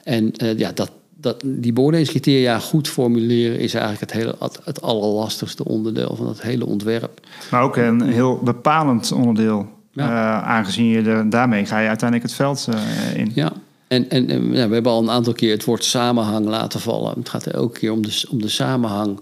En 0.02 0.32
eh, 0.36 0.58
ja, 0.58 0.72
dat, 0.72 0.90
dat, 1.16 1.42
die 1.44 1.72
beoordelingscriteria 1.72 2.58
goed 2.58 2.88
formuleren 2.88 3.58
is 3.58 3.74
eigenlijk 3.74 4.12
het, 4.12 4.22
hele, 4.22 4.36
het, 4.38 4.60
het 4.64 4.82
allerlastigste 4.82 5.64
onderdeel 5.64 6.16
van 6.16 6.28
het 6.28 6.42
hele 6.42 6.66
ontwerp. 6.66 7.20
Maar 7.50 7.62
ook 7.62 7.76
een 7.76 8.02
heel 8.02 8.38
bepalend 8.38 9.12
onderdeel. 9.12 9.66
Ja. 9.92 10.08
Eh, 10.08 10.48
aangezien 10.48 10.86
je 10.86 11.02
er, 11.02 11.30
daarmee 11.30 11.66
ga 11.66 11.78
je 11.78 11.88
uiteindelijk 11.88 12.28
het 12.28 12.38
veld 12.38 12.68
eh, 12.70 13.16
in. 13.16 13.32
Ja, 13.34 13.52
en, 13.88 14.10
en, 14.10 14.28
en, 14.30 14.52
ja, 14.52 14.68
we 14.68 14.74
hebben 14.74 14.92
al 14.92 15.02
een 15.02 15.10
aantal 15.10 15.32
keer 15.32 15.52
het 15.52 15.64
woord 15.64 15.84
samenhang 15.84 16.46
laten 16.46 16.80
vallen. 16.80 17.14
Het 17.18 17.28
gaat 17.28 17.46
elke 17.46 17.78
keer 17.78 17.92
om 17.92 18.02
de, 18.02 18.22
om 18.30 18.42
de 18.42 18.48
samenhang. 18.48 19.20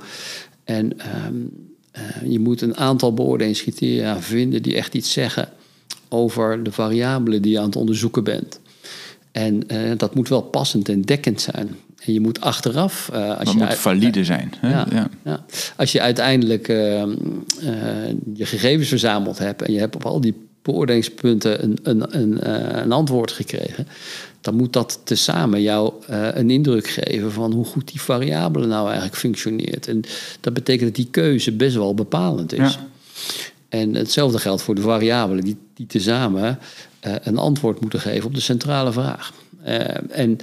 En 0.65 0.99
ehm, 0.99 1.35
eh, 1.91 2.31
je 2.31 2.39
moet 2.39 2.61
een 2.61 2.77
aantal 2.77 3.15
beoordelingscriteria 3.15 4.21
vinden 4.21 4.63
die 4.63 4.77
echt 4.77 4.95
iets 4.95 5.13
zeggen 5.13 5.49
over 6.09 6.63
de 6.63 6.73
variabelen 6.73 7.43
die 7.43 7.53
je 7.53 7.59
aan 7.59 7.65
het 7.65 7.77
onderzoeken 7.77 8.25
bent. 8.25 8.61
En 9.33 9.69
eh, 9.69 9.79
dat 9.97 10.15
moet 10.15 10.29
wel 10.29 10.43
passend 10.43 10.89
en 10.89 11.03
dekkend 11.03 11.41
zijn. 11.41 11.77
En 12.05 12.13
je 12.13 12.21
moet 12.21 12.41
achteraf, 12.41 13.11
eh, 13.13 13.39
als 13.39 13.51
je 13.51 13.57
moet 13.57 13.75
valide 13.75 14.25
zijn. 14.25 14.53
Hè? 14.57 14.71
ja, 14.71 14.87
Ja. 14.91 15.09
ja. 15.25 15.45
Als 15.77 15.93
je 15.93 16.01
uiteindelijk 16.01 16.69
eh, 16.69 17.03
je 18.35 18.47
gegevens 18.47 18.89
verzameld 18.89 19.39
hebt 19.39 19.63
en 19.63 19.73
je 19.73 19.79
hebt 19.79 19.95
op 19.95 20.05
al 20.05 20.21
die 20.21 20.35
beoordelingspunten 20.63 21.63
een, 21.63 21.79
een, 21.83 22.19
een, 22.19 22.51
een 22.83 22.93
antwoord 22.93 23.33
gekregen, 23.33 23.87
dan 24.41 24.55
moet 24.55 24.73
dat 24.73 25.01
tezamen 25.05 25.63
jou 25.63 25.93
een 26.07 26.51
indruk 26.51 26.89
geven 26.89 27.33
van 27.33 27.53
hoe 27.53 27.65
goed 27.65 27.89
die 27.91 28.01
variabele 28.01 28.67
nou 28.67 28.87
eigenlijk 28.87 29.17
functioneert. 29.17 29.89
En 29.89 30.03
dat 30.41 30.53
betekent 30.53 30.87
dat 30.87 30.97
die 30.97 31.09
keuze 31.11 31.53
best 31.53 31.75
wel 31.75 31.95
bepalend 31.95 32.53
is. 32.53 32.75
Ja. 32.75 32.87
En 33.73 33.95
hetzelfde 33.95 34.39
geldt 34.39 34.63
voor 34.63 34.75
de 34.75 34.81
variabelen 34.81 35.45
die, 35.45 35.57
die 35.75 35.87
tezamen 35.87 36.59
eh, 37.01 37.15
een 37.23 37.39
antwoord 37.39 37.81
moeten 37.81 38.01
geven 38.01 38.27
op 38.27 38.35
de 38.35 38.41
centrale 38.41 38.93
vraag. 38.93 39.33
Eh, 39.63 40.19
en 40.19 40.39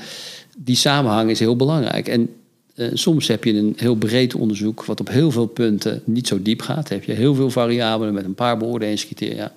die 0.57 0.75
samenhang 0.75 1.29
is 1.29 1.39
heel 1.39 1.55
belangrijk. 1.55 2.07
En 2.07 2.29
eh, 2.75 2.87
soms 2.93 3.27
heb 3.27 3.43
je 3.43 3.53
een 3.53 3.73
heel 3.77 3.95
breed 3.95 4.35
onderzoek 4.35 4.85
wat 4.85 4.99
op 4.99 5.09
heel 5.09 5.31
veel 5.31 5.45
punten 5.45 6.01
niet 6.05 6.27
zo 6.27 6.41
diep 6.41 6.61
gaat. 6.61 6.89
Heb 6.89 7.03
je 7.03 7.11
heel 7.11 7.35
veel 7.35 7.49
variabelen 7.49 8.13
met 8.13 8.25
een 8.25 8.35
paar 8.35 8.57
beoordelingscriteria. 8.57 9.53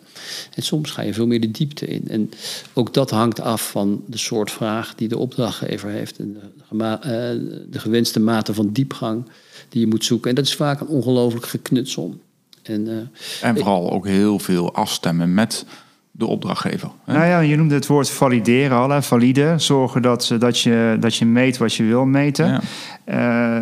En 0.55 0.63
soms 0.63 0.91
ga 0.91 1.03
je 1.03 1.15
veel 1.15 1.27
meer 1.27 1.41
de 1.41 1.51
diepte 1.51 1.87
in. 1.87 2.09
En 2.09 2.31
ook 2.73 2.95
dat 2.95 3.11
hangt 3.11 3.41
af 3.41 3.71
van 3.71 4.05
de 4.07 4.19
soort 4.19 4.51
vraag 4.51 4.95
die 4.95 5.09
de 5.09 5.19
opdrachtgever 5.19 5.91
heeft. 5.91 6.19
En 6.19 6.37
de, 6.71 7.67
de 7.71 7.79
gewenste 7.79 8.21
mate 8.21 8.55
van 8.55 8.73
diepgang 8.73 9.25
die 9.69 9.81
je 9.81 9.87
moet 9.87 10.05
zoeken. 10.05 10.31
En 10.31 10.37
dat 10.37 10.47
is 10.47 10.55
vaak 10.55 10.81
een 10.81 10.87
ongelooflijk 10.87 11.47
geknutsel. 11.47 12.19
En, 12.63 12.89
eh, 13.41 13.49
En 13.49 13.57
vooral 13.57 13.93
ook 13.93 14.07
heel 14.07 14.39
veel 14.39 14.75
afstemmen 14.75 15.35
met 15.35 15.67
de 16.11 16.27
opdrachtgever. 16.27 16.91
Hè? 17.05 17.13
Nou 17.13 17.27
ja, 17.27 17.41
je 17.41 17.57
noemde 17.57 17.75
het 17.75 17.87
woord 17.87 18.11
valideren 18.11 18.77
al, 18.77 18.89
hè, 18.91 19.03
valide. 19.03 19.55
Zorgen 19.57 20.03
dat, 20.03 20.25
ze- 20.25 20.39
dat, 20.39 20.59
je, 20.61 20.97
dat 21.01 21.17
je 21.17 21.25
meet 21.27 21.57
wat 21.57 21.75
je 21.75 21.83
wil 21.85 22.05
meten. 22.05 22.47
Ja. 22.47 22.61
Eh, 23.05 23.59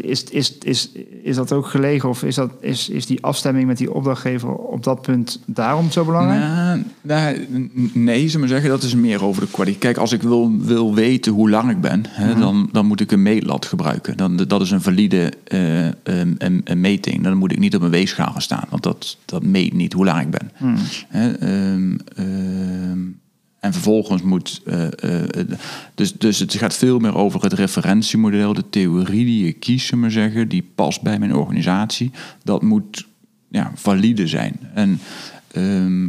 is, 0.00 0.24
is, 0.24 0.58
is, 0.58 0.90
is 1.22 1.36
dat 1.36 1.52
ook 1.52 1.66
gelegen 1.66 2.08
of 2.08 2.22
is, 2.22 2.34
dat, 2.34 2.50
is, 2.60 2.88
is 2.88 3.06
die 3.06 3.22
afstemming 3.22 3.66
met 3.66 3.76
die 3.78 3.92
opdrachtgever 3.92 4.48
op 4.54 4.84
dat 4.84 5.02
punt 5.02 5.40
daarom 5.46 5.90
zo 5.90 6.04
belangrijk? 6.04 6.40
Nou, 6.40 6.82
nou, 7.00 7.70
nee, 7.92 8.28
ze 8.28 8.38
maar 8.38 8.48
zeggen, 8.48 8.70
dat 8.70 8.82
is 8.82 8.94
meer 8.94 9.24
over 9.24 9.42
de 9.42 9.50
kwaliteit. 9.50 9.80
Kijk, 9.82 9.96
als 9.96 10.12
ik 10.12 10.22
wil, 10.22 10.52
wil 10.60 10.94
weten 10.94 11.32
hoe 11.32 11.50
lang 11.50 11.70
ik 11.70 11.80
ben, 11.80 12.04
hè, 12.08 12.30
Mhm. 12.30 12.40
dan, 12.40 12.68
dan 12.72 12.86
moet 12.86 13.00
ik 13.00 13.12
een 13.12 13.22
meetlat 13.22 13.66
gebruiken. 13.66 14.16
Dan, 14.16 14.36
dat 14.36 14.60
is 14.60 14.70
een 14.70 14.82
valide 14.82 15.32
een, 15.44 16.34
een, 16.38 16.60
een 16.64 16.80
meting. 16.80 17.22
Dan 17.22 17.36
moet 17.36 17.52
ik 17.52 17.58
niet 17.58 17.74
op 17.76 17.82
een 17.82 17.90
weegschaal 17.90 18.32
gaan 18.32 18.42
staan, 18.42 18.64
want 18.70 18.82
dat, 18.82 19.16
dat 19.24 19.42
meet 19.42 19.72
niet 19.72 19.92
hoe 19.92 20.04
lang 20.04 20.20
ik 20.20 20.30
ben. 20.30 20.50
Mhm. 20.58 20.76
Hè, 21.08 21.32
ehm, 21.32 21.96
ehm, 22.16 22.98
en 23.60 23.72
vervolgens 23.72 24.22
moet. 24.22 24.62
eh, 24.64 25.44
dus, 25.94 26.12
dus 26.12 26.38
het 26.38 26.54
gaat 26.54 26.74
veel 26.74 26.98
meer 26.98 27.14
over 27.14 27.42
het 27.42 27.52
referentiemodel, 27.52 28.52
de 28.52 28.68
theorie 28.70 29.24
die 29.24 29.44
je 29.44 29.52
we 29.52 29.96
maar 29.96 30.10
zeggen, 30.10 30.48
die 30.48 30.68
past 30.74 31.02
bij 31.02 31.18
mijn 31.18 31.34
organisatie. 31.34 32.10
Dat 32.42 32.62
moet 32.62 33.06
ja, 33.48 33.72
valide 33.74 34.26
zijn. 34.26 34.58
En, 34.74 35.00
ehm, 35.52 36.08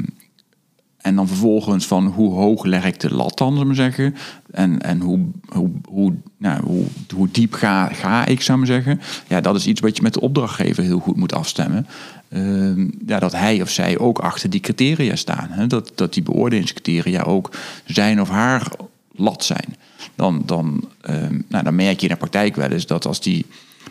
en 1.08 1.16
dan 1.16 1.28
vervolgens 1.28 1.88
van 1.88 2.06
hoe 2.06 2.34
hoog 2.34 2.64
leg 2.64 2.86
ik 2.86 3.00
de 3.00 3.14
lat 3.14 3.38
dan, 3.38 3.60
we 3.60 3.66
maar 3.66 3.76
zeggen. 3.76 4.16
En, 4.52 4.82
en 4.82 5.02
hoe, 5.02 5.20
hoe, 5.48 5.70
hoe, 5.90 6.14
nou, 6.38 6.86
hoe, 7.16 7.28
diep 7.32 7.54
ga, 7.54 7.88
ga 7.88 8.26
ik, 8.26 8.42
zou 8.42 8.60
ik 8.60 8.66
zeggen. 8.66 9.02
Ja, 9.28 9.42
dat 9.42 9.56
is 9.56 9.68
iets 9.68 9.82
wat 9.82 9.98
je 9.98 10.02
met 10.02 10.14
de 10.14 10.20
opdrachtgever 10.20 10.84
heel 10.84 11.00
goed 11.00 11.16
moet 11.16 11.34
afstemmen. 11.34 11.88
Ehm, 12.30 12.88
ja, 13.06 13.20
dat 13.20 13.32
hij 13.32 13.62
of 13.62 13.70
zij 13.70 13.98
ook 13.98 14.20
achter 14.20 14.50
die 14.50 14.60
criteria 14.60 15.16
staan. 15.16 15.48
Hè? 15.50 15.68
Dat, 15.68 15.92
dat 15.96 16.14
die 16.14 16.24
beoordelingscriteria 16.24 17.22
ook 17.22 17.52
zijn 17.86 18.22
of 18.22 18.30
haar 18.30 18.72
lat 19.12 19.44
zijn. 19.44 19.76
Dan, 20.16 20.44
dan, 20.46 20.90
ehm, 21.02 21.40
nou, 21.48 21.64
dan 21.64 21.76
merk 21.76 22.00
je 22.00 22.08
in 22.08 22.14
de 22.14 22.20
praktijk 22.20 22.56
wel 22.56 22.70
eens 22.70 22.86
dat 22.86 23.06
als 23.06 23.22
die, 23.22 23.46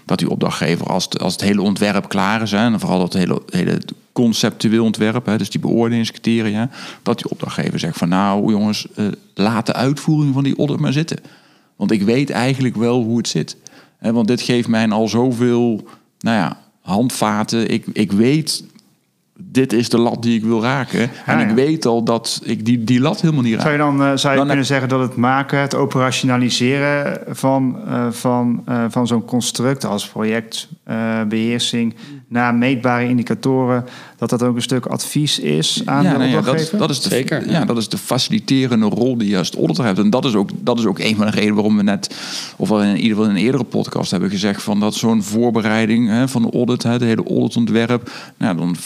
dat 0.07 0.19
die 0.19 0.31
opdrachtgever, 0.31 0.87
als 0.87 1.05
het, 1.05 1.21
als 1.21 1.33
het 1.33 1.43
hele 1.43 1.63
ontwerp 1.63 2.09
klaar 2.09 2.43
is, 2.43 2.51
hè, 2.51 2.59
en 2.59 2.81
vooral 2.81 2.99
dat 2.99 3.13
hele, 3.13 3.43
hele 3.51 3.81
conceptueel 4.13 4.85
ontwerp, 4.85 5.27
hè, 5.27 5.39
dus 5.39 5.51
die 5.51 5.61
beoordelingscriteria, 5.61 6.71
dat 7.03 7.19
die 7.19 7.31
opdrachtgever 7.31 7.79
zegt 7.79 7.99
van 7.99 8.09
nou 8.09 8.51
jongens, 8.51 8.87
eh, 8.95 9.05
laat 9.35 9.67
de 9.67 9.73
uitvoering 9.73 10.35
van 10.35 10.45
die 10.45 10.57
audit 10.57 10.81
maar 10.81 10.93
zitten. 10.93 11.19
Want 11.77 11.91
ik 11.91 12.03
weet 12.03 12.31
eigenlijk 12.31 12.77
wel 12.77 13.03
hoe 13.03 13.17
het 13.17 13.29
zit. 13.29 13.57
Hè, 13.99 14.13
want 14.13 14.29
dit 14.29 14.41
geeft 14.41 14.69
mij 14.69 14.89
al 14.89 15.09
zoveel 15.09 15.89
nou 16.19 16.37
ja, 16.37 16.59
handvaten. 16.81 17.71
Ik, 17.71 17.87
ik 17.93 18.13
weet, 18.13 18.65
dit 19.39 19.73
is 19.73 19.89
de 19.89 19.99
lat 19.99 20.23
die 20.23 20.37
ik 20.39 20.45
wil 20.45 20.63
raken. 20.63 21.01
En 21.01 21.11
Ah, 21.35 21.41
ja. 21.41 21.47
ik 21.49 21.55
weet 21.55 21.87
al 21.87 22.03
dat 22.03 22.41
ik 22.45 22.65
die, 22.65 22.85
die 22.85 23.01
lat 23.01 23.21
helemaal 23.21 23.43
niet 23.43 23.53
raak. 23.55 23.61
Zou 23.63 23.73
je 23.73 23.79
dan 23.79 24.03
eh, 24.03 24.13
zou 24.17 24.33
je 24.33 24.39
Dan- 24.39 24.47
kunnen 24.47 24.67
zeggen 24.67 24.89
dat 24.89 25.01
het 25.01 25.17
maken, 25.17 25.59
het 25.61 25.75
operationaliseren 25.75 27.21
van, 27.29 27.79
eh, 27.87 28.07
van, 28.11 28.63
eh, 28.67 28.85
van 28.89 29.07
zo'n 29.07 29.25
construct 29.25 29.85
als 29.85 30.09
projectbeheersing 30.09 31.95
naar 32.29 32.55
meetbare 32.55 33.09
indicatoren, 33.09 33.85
dat 34.19 34.31
dat 34.31 34.43
ook 34.43 34.57
een 34.57 34.63
stuk 34.63 34.87
advies 34.87 35.39
is 35.39 35.83
aan 35.85 36.03
de 36.03 36.09
nou 36.09 36.23
ja, 36.23 36.29
dat, 36.29 36.39
opdrachtgever? 36.39 36.73
is, 36.75 36.79
dat, 36.79 36.91
is 36.91 37.01
de, 37.01 37.09
Zeker, 37.09 37.47
ja. 37.47 37.53
ja. 37.53 37.65
dat 37.65 37.77
is 37.77 37.89
de 37.89 37.99
faciliterende 37.99 38.87
rol 38.87 39.17
die 39.19 39.29
je 39.29 39.39
als 39.39 39.55
auditor 39.55 39.85
hebt. 39.85 39.99
En 39.99 40.11
dat 40.11 40.25
is, 40.25 40.35
ook, 40.35 40.51
dat 40.61 40.79
is 40.79 40.85
ook 40.85 40.99
een 40.99 41.17
van 41.17 41.27
de 41.27 41.33
redenen 41.33 41.55
waarom 41.55 41.77
we 41.77 41.83
net, 41.83 42.15
of 42.57 42.69
we 42.69 42.75
in 42.83 42.97
ieder 42.97 43.09
geval 43.11 43.25
in 43.25 43.31
een 43.31 43.43
eerdere 43.43 43.65
podcast 43.65 44.11
hebben 44.11 44.31
gezegd, 44.31 44.63
van 44.63 44.81
dat 44.81 44.95
zo'n 44.95 45.23
voorbereiding 45.23 46.09
hè, 46.09 46.29
van 46.29 46.43
de 46.43 46.51
audit, 46.53 46.83
hè, 46.83 46.99
de 46.99 47.05
hele 47.05 47.25
auditontwerp, 47.29 48.11
nou, 48.37 48.57
dan 48.57 48.77
40% 48.77 48.79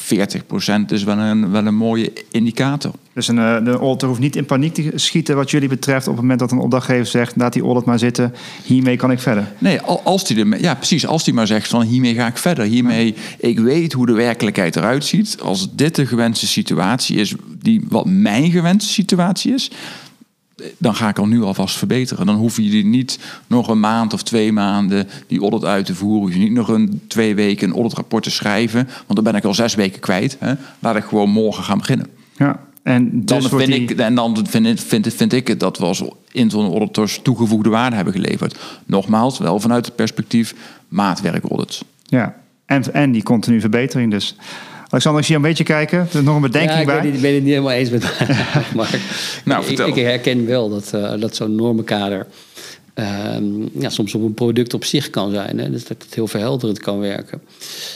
is 0.89 1.05
wel 1.05 1.19
een, 1.19 1.51
wel 1.51 1.67
een 1.67 1.75
mooie 1.77 2.13
indicator. 2.31 2.93
Dus 3.13 3.29
een, 3.29 3.39
eh, 3.39 3.65
de 3.65 3.71
auditor 3.71 4.09
hoeft 4.09 4.21
niet 4.21 4.37
in 4.37 4.45
paniek 4.45 4.75
te 4.75 4.93
schieten 4.95 5.37
wat 5.37 5.51
jullie 5.51 5.69
betreft 5.69 6.07
op 6.07 6.13
het 6.13 6.23
moment 6.23 6.41
dat 6.41 6.51
een 6.53 6.59
opdrachtgever 6.59 7.07
zegt, 7.07 7.37
laat 7.37 7.53
die 7.53 7.63
audit 7.63 7.85
maar 7.85 7.99
zitten, 7.99 8.35
hiermee 8.65 8.97
kan 8.97 9.11
ik 9.11 9.19
verder. 9.19 9.53
Nee, 9.59 9.81
al- 9.81 10.01
als 10.05 10.25
die 10.25 10.39
er, 10.45 10.61
ja, 10.61 10.75
precies. 10.75 11.07
Als 11.07 11.25
die 11.25 11.35
maar 11.35 11.47
zegt 11.47 11.69
van 11.69 11.83
hiermee 11.83 12.15
ga 12.15 12.27
ik 12.27 12.37
verder. 12.37 12.65
Hiermee, 12.65 13.15
ik 13.39 13.59
weet 13.59 13.93
hoe 13.93 14.07
de 14.07 14.13
werkelijkheid 14.13 14.77
eruit 14.77 15.05
ziet. 15.05 15.20
Als 15.43 15.75
dit 15.75 15.95
de 15.95 16.07
gewenste 16.07 16.47
situatie 16.47 17.17
is, 17.17 17.35
die 17.63 17.85
wat 17.89 18.05
mijn 18.07 18.51
gewenste 18.51 18.93
situatie 18.93 19.55
is, 19.55 19.71
dan 20.79 20.95
ga 20.95 21.09
ik 21.09 21.19
al 21.19 21.27
nu 21.27 21.43
alvast 21.43 21.77
verbeteren. 21.77 22.27
Dan 22.27 22.35
hoef 22.37 22.57
je 22.57 22.85
niet 22.85 23.19
nog 23.47 23.69
een 23.69 23.81
maand 23.81 24.13
of 24.13 24.23
twee 24.23 24.53
maanden 24.53 25.09
die 25.27 25.41
audit 25.41 25.65
uit 25.65 25.87
te 25.87 25.95
voeren. 25.95 26.21
Hoef 26.23 26.33
je 26.33 26.39
niet 26.39 26.53
nog 26.53 26.69
een 26.69 27.01
twee 27.07 27.35
weken 27.35 27.69
een 27.69 27.75
auditrapport 27.75 28.23
te 28.23 28.31
schrijven. 28.31 28.85
Want 28.87 29.15
dan 29.15 29.25
ben 29.25 29.35
ik 29.35 29.45
al 29.45 29.55
zes 29.55 29.75
weken 29.75 30.01
kwijt. 30.01 30.37
Hè. 30.41 30.55
Laat 30.79 30.97
ik 30.97 31.05
gewoon 31.05 31.31
morgen 31.31 31.65
gaan 31.65 31.79
beginnen. 31.79 32.07
Ja. 32.37 32.61
En 32.83 33.11
dus 33.11 33.25
Dan 33.25 33.41
wordt 33.51 33.65
vind, 33.65 33.89
die- 33.89 33.97
ik, 33.97 34.01
en 34.01 34.15
dan 34.15 34.47
vind, 34.49 34.67
ik- 34.67 34.79
vind, 34.81 35.15
vind 35.15 35.33
ik 35.33 35.49
het 35.49 35.61
dat 35.61 35.79
we 35.79 35.85
als 35.85 36.03
internal 36.33 36.71
auditors 36.71 37.21
toegevoegde 37.23 37.69
waarde 37.69 37.97
hebben 37.97 38.15
geleverd. 38.15 38.59
Nogmaals, 38.87 39.39
wel 39.39 39.61
vanuit 39.61 39.87
het 39.87 39.97
perspectief 39.97 40.55
maatwerk 40.89 41.45
audits. 41.45 41.83
Ja, 42.03 42.35
en, 42.67 42.93
en 42.95 43.13
die 43.13 43.23
continue 43.23 43.61
verbetering 43.61 44.11
dus. 44.11 44.37
Alexander, 44.91 45.21
ik 45.21 45.27
zie 45.27 45.37
je 45.37 45.43
een 45.43 45.49
beetje 45.49 45.65
kijken. 45.65 45.99
Er 45.99 46.19
is 46.19 46.25
nog 46.25 46.35
een 46.35 46.41
bedenking 46.43 46.73
ja, 46.75 46.81
ik 46.81 46.87
bij. 46.87 46.95
ben, 46.97 47.05
het- 47.07 47.15
ik 47.15 47.21
ben 47.21 47.35
het 47.35 47.43
niet 47.43 47.51
helemaal 47.53 47.73
eens 47.73 47.91
met 47.91 48.03
Mark. 48.75 49.01
Nou, 49.45 49.61
ik, 49.61 49.67
vertel. 49.67 49.87
ik 49.89 49.95
herken 49.95 50.47
wel 50.47 50.69
dat, 50.69 50.93
eh, 50.93 51.21
dat 51.21 51.37
zo'n 51.37 51.55
normenkader 51.55 52.27
ehm, 52.95 53.81
ja, 53.81 53.89
soms 53.89 54.15
op 54.15 54.23
een 54.23 54.35
product 54.35 54.75
op 54.75 54.85
zich 54.85 55.11
kan 55.11 55.31
zijn. 55.31 55.59
Hè? 55.59 55.71
Dus 55.71 55.85
dat 55.87 56.03
het 56.03 56.15
heel 56.15 56.27
verhelderend 56.27 56.79
kan 56.79 56.99
werken. 56.99 57.43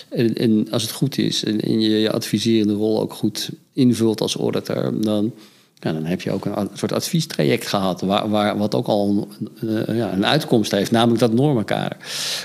En, 0.08 0.34
en 0.34 0.66
als 0.70 0.82
het 0.82 0.90
goed 0.92 1.18
is 1.18 1.44
en, 1.44 1.60
en 1.60 1.80
je 1.80 1.88
je 2.00 2.12
adviserende 2.12 2.74
rol 2.74 3.00
ook 3.00 3.12
goed 3.12 3.50
invult 3.72 4.20
als 4.20 4.36
auditor, 4.36 5.00
dan, 5.00 5.32
ja, 5.80 5.92
dan 5.92 6.04
heb 6.04 6.20
je 6.20 6.30
ook 6.30 6.44
een, 6.44 6.68
soort 6.74 6.92
adviestraject 6.92 7.66
gehad, 7.66 8.00
waar, 8.00 8.28
waar, 8.30 8.58
wat 8.58 8.74
ook 8.74 8.86
al 8.86 9.28
een, 9.60 9.86
eh, 9.86 9.96
ja, 9.96 10.12
een 10.12 10.26
uitkomst 10.26 10.70
heeft, 10.70 10.90
namelijk 10.90 11.20
dat 11.20 11.32
normenkader. 11.32 11.96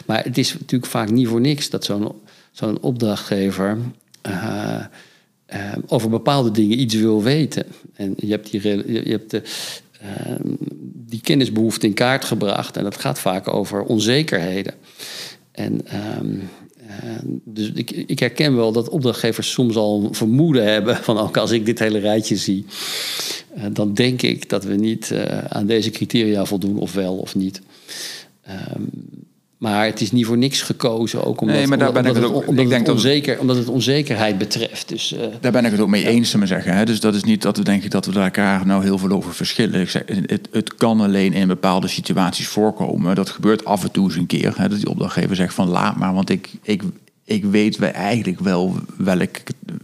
Maar 0.06 0.24
het 0.24 0.38
is 0.38 0.54
natuurlijk 0.54 0.92
vaak 0.92 1.12
niet 1.12 1.28
voor 1.28 1.42
niks 1.42 1.70
dat 1.70 1.86
zo'n 1.86 2.12
zo'n 2.52 2.78
opdrachtgever. 2.82 3.78
Eh, 4.30 4.86
eh, 5.50 5.72
over 5.88 6.10
bepaalde 6.10 6.52
dingen 6.52 6.80
iets 6.80 6.96
wil 6.96 7.24
weten. 7.24 7.66
En 7.94 8.14
je 8.18 8.28
hebt 8.28 8.52
die, 8.52 8.62
je 9.04 9.10
hebt 9.10 9.32
de, 9.32 9.42
eh, 10.00 10.36
die 10.84 11.22
kennisbehoefte 11.22 11.88
in 11.88 11.94
kaart 11.94 12.26
gebracht. 12.26 12.78
En 12.78 12.84
dat 12.84 12.98
gaat 12.98 13.20
vaak 13.20 13.48
over 13.48 13.84
onzekerheden. 13.84 14.74
En 15.52 15.88
ehm, 15.88 16.36
eh, 16.88 17.20
dus 17.44 17.72
ik, 17.72 17.92
ik 17.92 18.20
herken 18.20 18.56
wel 18.56 18.72
dat 18.72 18.90
opdrachtgevers 18.90 19.52
soms 19.52 19.76
al 19.76 20.10
vermoeden 20.12 20.64
hebben 20.64 20.96
van 20.96 21.18
ook 21.18 21.38
als 21.38 21.52
ik 21.52 21.66
dit 21.66 21.80
hele 21.80 22.00
rijtje 22.00 22.36
zie, 22.36 22.66
dan 23.72 23.94
denk 23.94 24.22
ik 24.22 24.50
dat 24.50 24.64
we 24.64 24.76
niet 24.76 25.14
aan 25.48 25.66
deze 25.66 25.90
criteria 25.90 26.46
voldoen, 26.46 26.78
of 26.78 26.94
wel 26.94 27.18
of 27.18 27.36
niet. 27.36 27.62
Ehm, 28.42 28.84
maar 29.60 29.86
het 29.86 30.02
is 30.02 30.12
niet 30.12 30.26
voor 30.26 30.38
niks 30.38 30.62
gekozen, 30.62 31.24
ook 31.26 31.42
omdat, 31.42 31.56
Nee, 31.56 31.68
maar 31.68 31.78
daar 31.78 31.92
ben 31.92 32.02
ik 32.06 32.08
omdat 32.08 32.24
het 32.24 32.32
het, 32.34 32.42
ook- 32.44 32.50
omdat 32.50 32.64
ik 32.64 32.70
denk 32.70 32.86
het- 32.86 32.96
onzeker, 32.96 33.40
omdat 33.40 33.56
het 33.56 33.68
onzekerheid 33.68 34.38
betreft. 34.38 34.88
Dus, 34.90 35.14
eh, 35.14 35.28
Daar 35.42 35.52
ben 35.52 35.66
ik 35.66 35.72
het 35.72 35.80
ook 35.80 35.88
mee 35.90 36.08
eens, 36.08 36.34
we 36.34 36.46
zeggen. 36.46 36.74
Hè? 36.76 36.86
Dus 36.86 37.00
dat 37.00 37.16
is 37.16 37.24
niet 37.24 37.42
dat 37.42 37.58
we 37.58 37.64
denken 37.64 37.90
dat 37.90 38.06
we 38.06 38.12
daar 38.12 38.24
elkaar 38.24 38.66
nou 38.66 38.84
heel 38.84 38.98
veel 38.98 39.10
over 39.12 39.34
verschillen. 39.34 39.82
Ik 39.82 39.90
zeg, 39.90 40.04
het, 40.06 40.48
het 40.52 40.76
kan 40.76 41.02
alleen 41.02 41.34
in 41.34 41.48
bepaalde 41.48 41.88
situaties 41.88 42.48
voorkomen. 42.48 43.16
Dat 43.16 43.30
gebeurt 43.30 43.66
af 43.66 43.84
en 43.84 43.92
toe 43.92 44.06
eens 44.06 44.16
een 44.16 44.26
keer. 44.26 44.54
Hè? 44.58 44.70
Dat 44.70 44.78
die 44.78 44.90
opdrachtgever 44.90 45.36
zegt 45.36 45.54
van 45.54 45.68
laat 45.68 45.96
maar, 45.98 46.14
want 46.14 46.30
ik, 46.30 46.50
ik, 46.62 46.84
ik 47.26 47.46
weet 47.46 47.80
eigenlijk 47.82 48.40
wel 48.40 48.76
welk... 48.98 49.38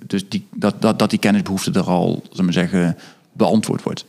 Dus 0.08 0.30
die, 0.30 0.48
dat, 0.56 0.76
dat, 0.82 1.00
dat 1.00 1.10
die 1.10 1.20
kennisbehoefte 1.20 1.72
er 1.72 1.84
al, 1.84 2.24
zullen 2.30 2.46
we 2.46 2.52
zeggen, 2.52 2.98
beantwoord 3.32 3.84
wordt. 3.84 4.06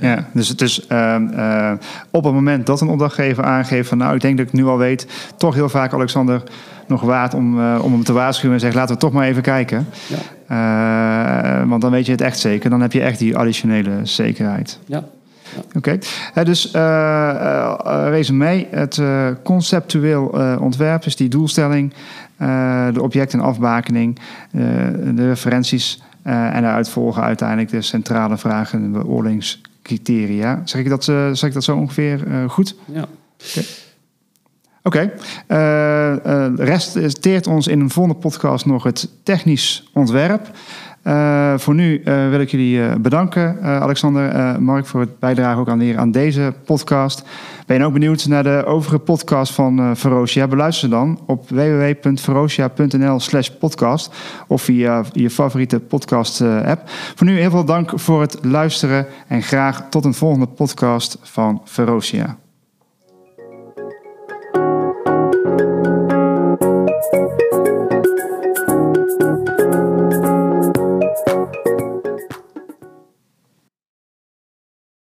Ja, 0.00 0.24
dus 0.32 0.48
het 0.48 0.60
is 0.60 0.86
ehm, 0.86 1.26
eh, 1.28 1.72
op 2.10 2.24
het 2.24 2.32
moment 2.34 2.66
dat 2.66 2.80
een 2.80 2.88
opdrachtgever 2.88 3.44
aangeeft 3.44 3.88
van 3.88 3.98
nou, 3.98 4.14
ik 4.14 4.20
denk 4.20 4.36
dat 4.38 4.46
ik 4.46 4.52
nu 4.52 4.64
al 4.66 4.78
weet, 4.78 5.06
toch 5.36 5.54
heel 5.54 5.68
vaak 5.68 5.92
Alexander 5.92 6.42
nog 6.86 7.00
waard 7.00 7.34
om, 7.34 7.60
eh, 7.60 7.78
om 7.82 7.92
hem 7.92 8.04
te 8.04 8.12
waarschuwen 8.12 8.54
en 8.54 8.60
zegt 8.60 8.74
laten 8.74 8.94
we 8.94 9.00
toch 9.00 9.12
maar 9.12 9.26
even 9.26 9.42
kijken. 9.42 9.86
Eh, 10.46 11.68
want 11.68 11.82
dan 11.82 11.90
weet 11.90 12.06
je 12.06 12.12
het 12.12 12.20
echt 12.20 12.38
zeker. 12.38 12.70
Dan 12.70 12.80
heb 12.80 12.92
je 12.92 13.00
echt 13.00 13.18
die 13.18 13.36
additionele 13.36 13.90
zekerheid. 14.02 14.78
ja. 14.86 15.04
Oké, 15.74 15.98
Eh, 16.34 16.44
dus 16.44 16.70
resume, 18.10 18.66
het 18.70 19.02
conceptueel 19.42 20.24
ontwerp 20.60 21.04
is 21.04 21.16
die 21.16 21.28
doelstelling, 21.28 21.92
de 22.92 23.02
object- 23.02 23.32
en 23.32 23.40
afbakening, 23.40 24.18
de 25.14 25.26
referenties 25.28 26.02
en 26.22 26.62
daaruit 26.62 26.88
volgen 26.88 27.22
uiteindelijk 27.22 27.70
de 27.70 27.82
centrale 27.82 28.38
vragen 28.38 28.82
en 28.82 28.92
beoordelingscriteria. 29.98 30.62
Zeg 30.64 30.80
ik 30.80 30.88
dat, 30.88 31.08
eh, 31.08 31.28
zeg 31.32 31.48
ik 31.48 31.54
dat 31.54 31.64
zo 31.64 31.76
ongeveer 31.76 32.26
eh, 32.26 32.48
goed? 32.48 32.74
ja. 32.92 33.04
Oké, 34.82 35.12
Eh, 35.46 36.12
eh, 36.12 36.56
de 36.56 36.64
rest 36.64 37.22
teert 37.22 37.46
ons 37.46 37.66
in 37.66 37.80
een 37.80 37.90
volgende 37.90 38.18
podcast 38.18 38.66
nog 38.66 38.82
het 38.82 39.08
technisch 39.22 39.90
ontwerp. 39.92 40.50
Eh, 41.02 41.58
voor 41.58 41.74
nu 41.74 42.02
eh, 42.02 42.28
wil 42.28 42.40
ik 42.40 42.50
jullie 42.50 42.82
eh, 42.82 42.94
bedanken, 42.96 43.58
eh, 43.62 43.80
Alexander, 43.80 44.28
eh, 44.30 44.56
Mark, 44.56 44.86
voor 44.86 45.00
het 45.00 45.18
bijdragen 45.18 45.60
ook 45.60 45.68
aan, 45.68 45.78
weer 45.78 45.98
aan 45.98 46.10
deze 46.10 46.52
podcast. 46.64 47.22
Ben 47.70 47.78
je 47.78 47.84
ook 47.84 47.92
benieuwd 47.92 48.26
naar 48.26 48.42
de 48.42 48.62
overige 48.66 48.98
podcast 48.98 49.52
van 49.52 49.80
uh, 49.80 49.90
Beluister 50.48 50.90
dan 50.90 51.20
op 51.26 51.48
www.verosia.nl/slash 51.48 53.48
podcast 53.48 54.14
of 54.46 54.62
via 54.62 55.04
je 55.12 55.30
favoriete 55.30 55.80
podcast 55.80 56.40
eh, 56.40 56.62
app. 56.62 56.88
Voor 56.88 57.26
nu 57.26 57.38
heel 57.38 57.50
veel 57.50 57.64
dank 57.64 57.92
voor 57.94 58.20
het 58.20 58.38
luisteren 58.42 59.06
en 59.28 59.42
graag 59.42 59.86
tot 59.90 60.04
een 60.04 60.14
volgende 60.14 60.46
podcast 60.46 61.18
van 61.22 61.60
Verosia. 61.64 62.38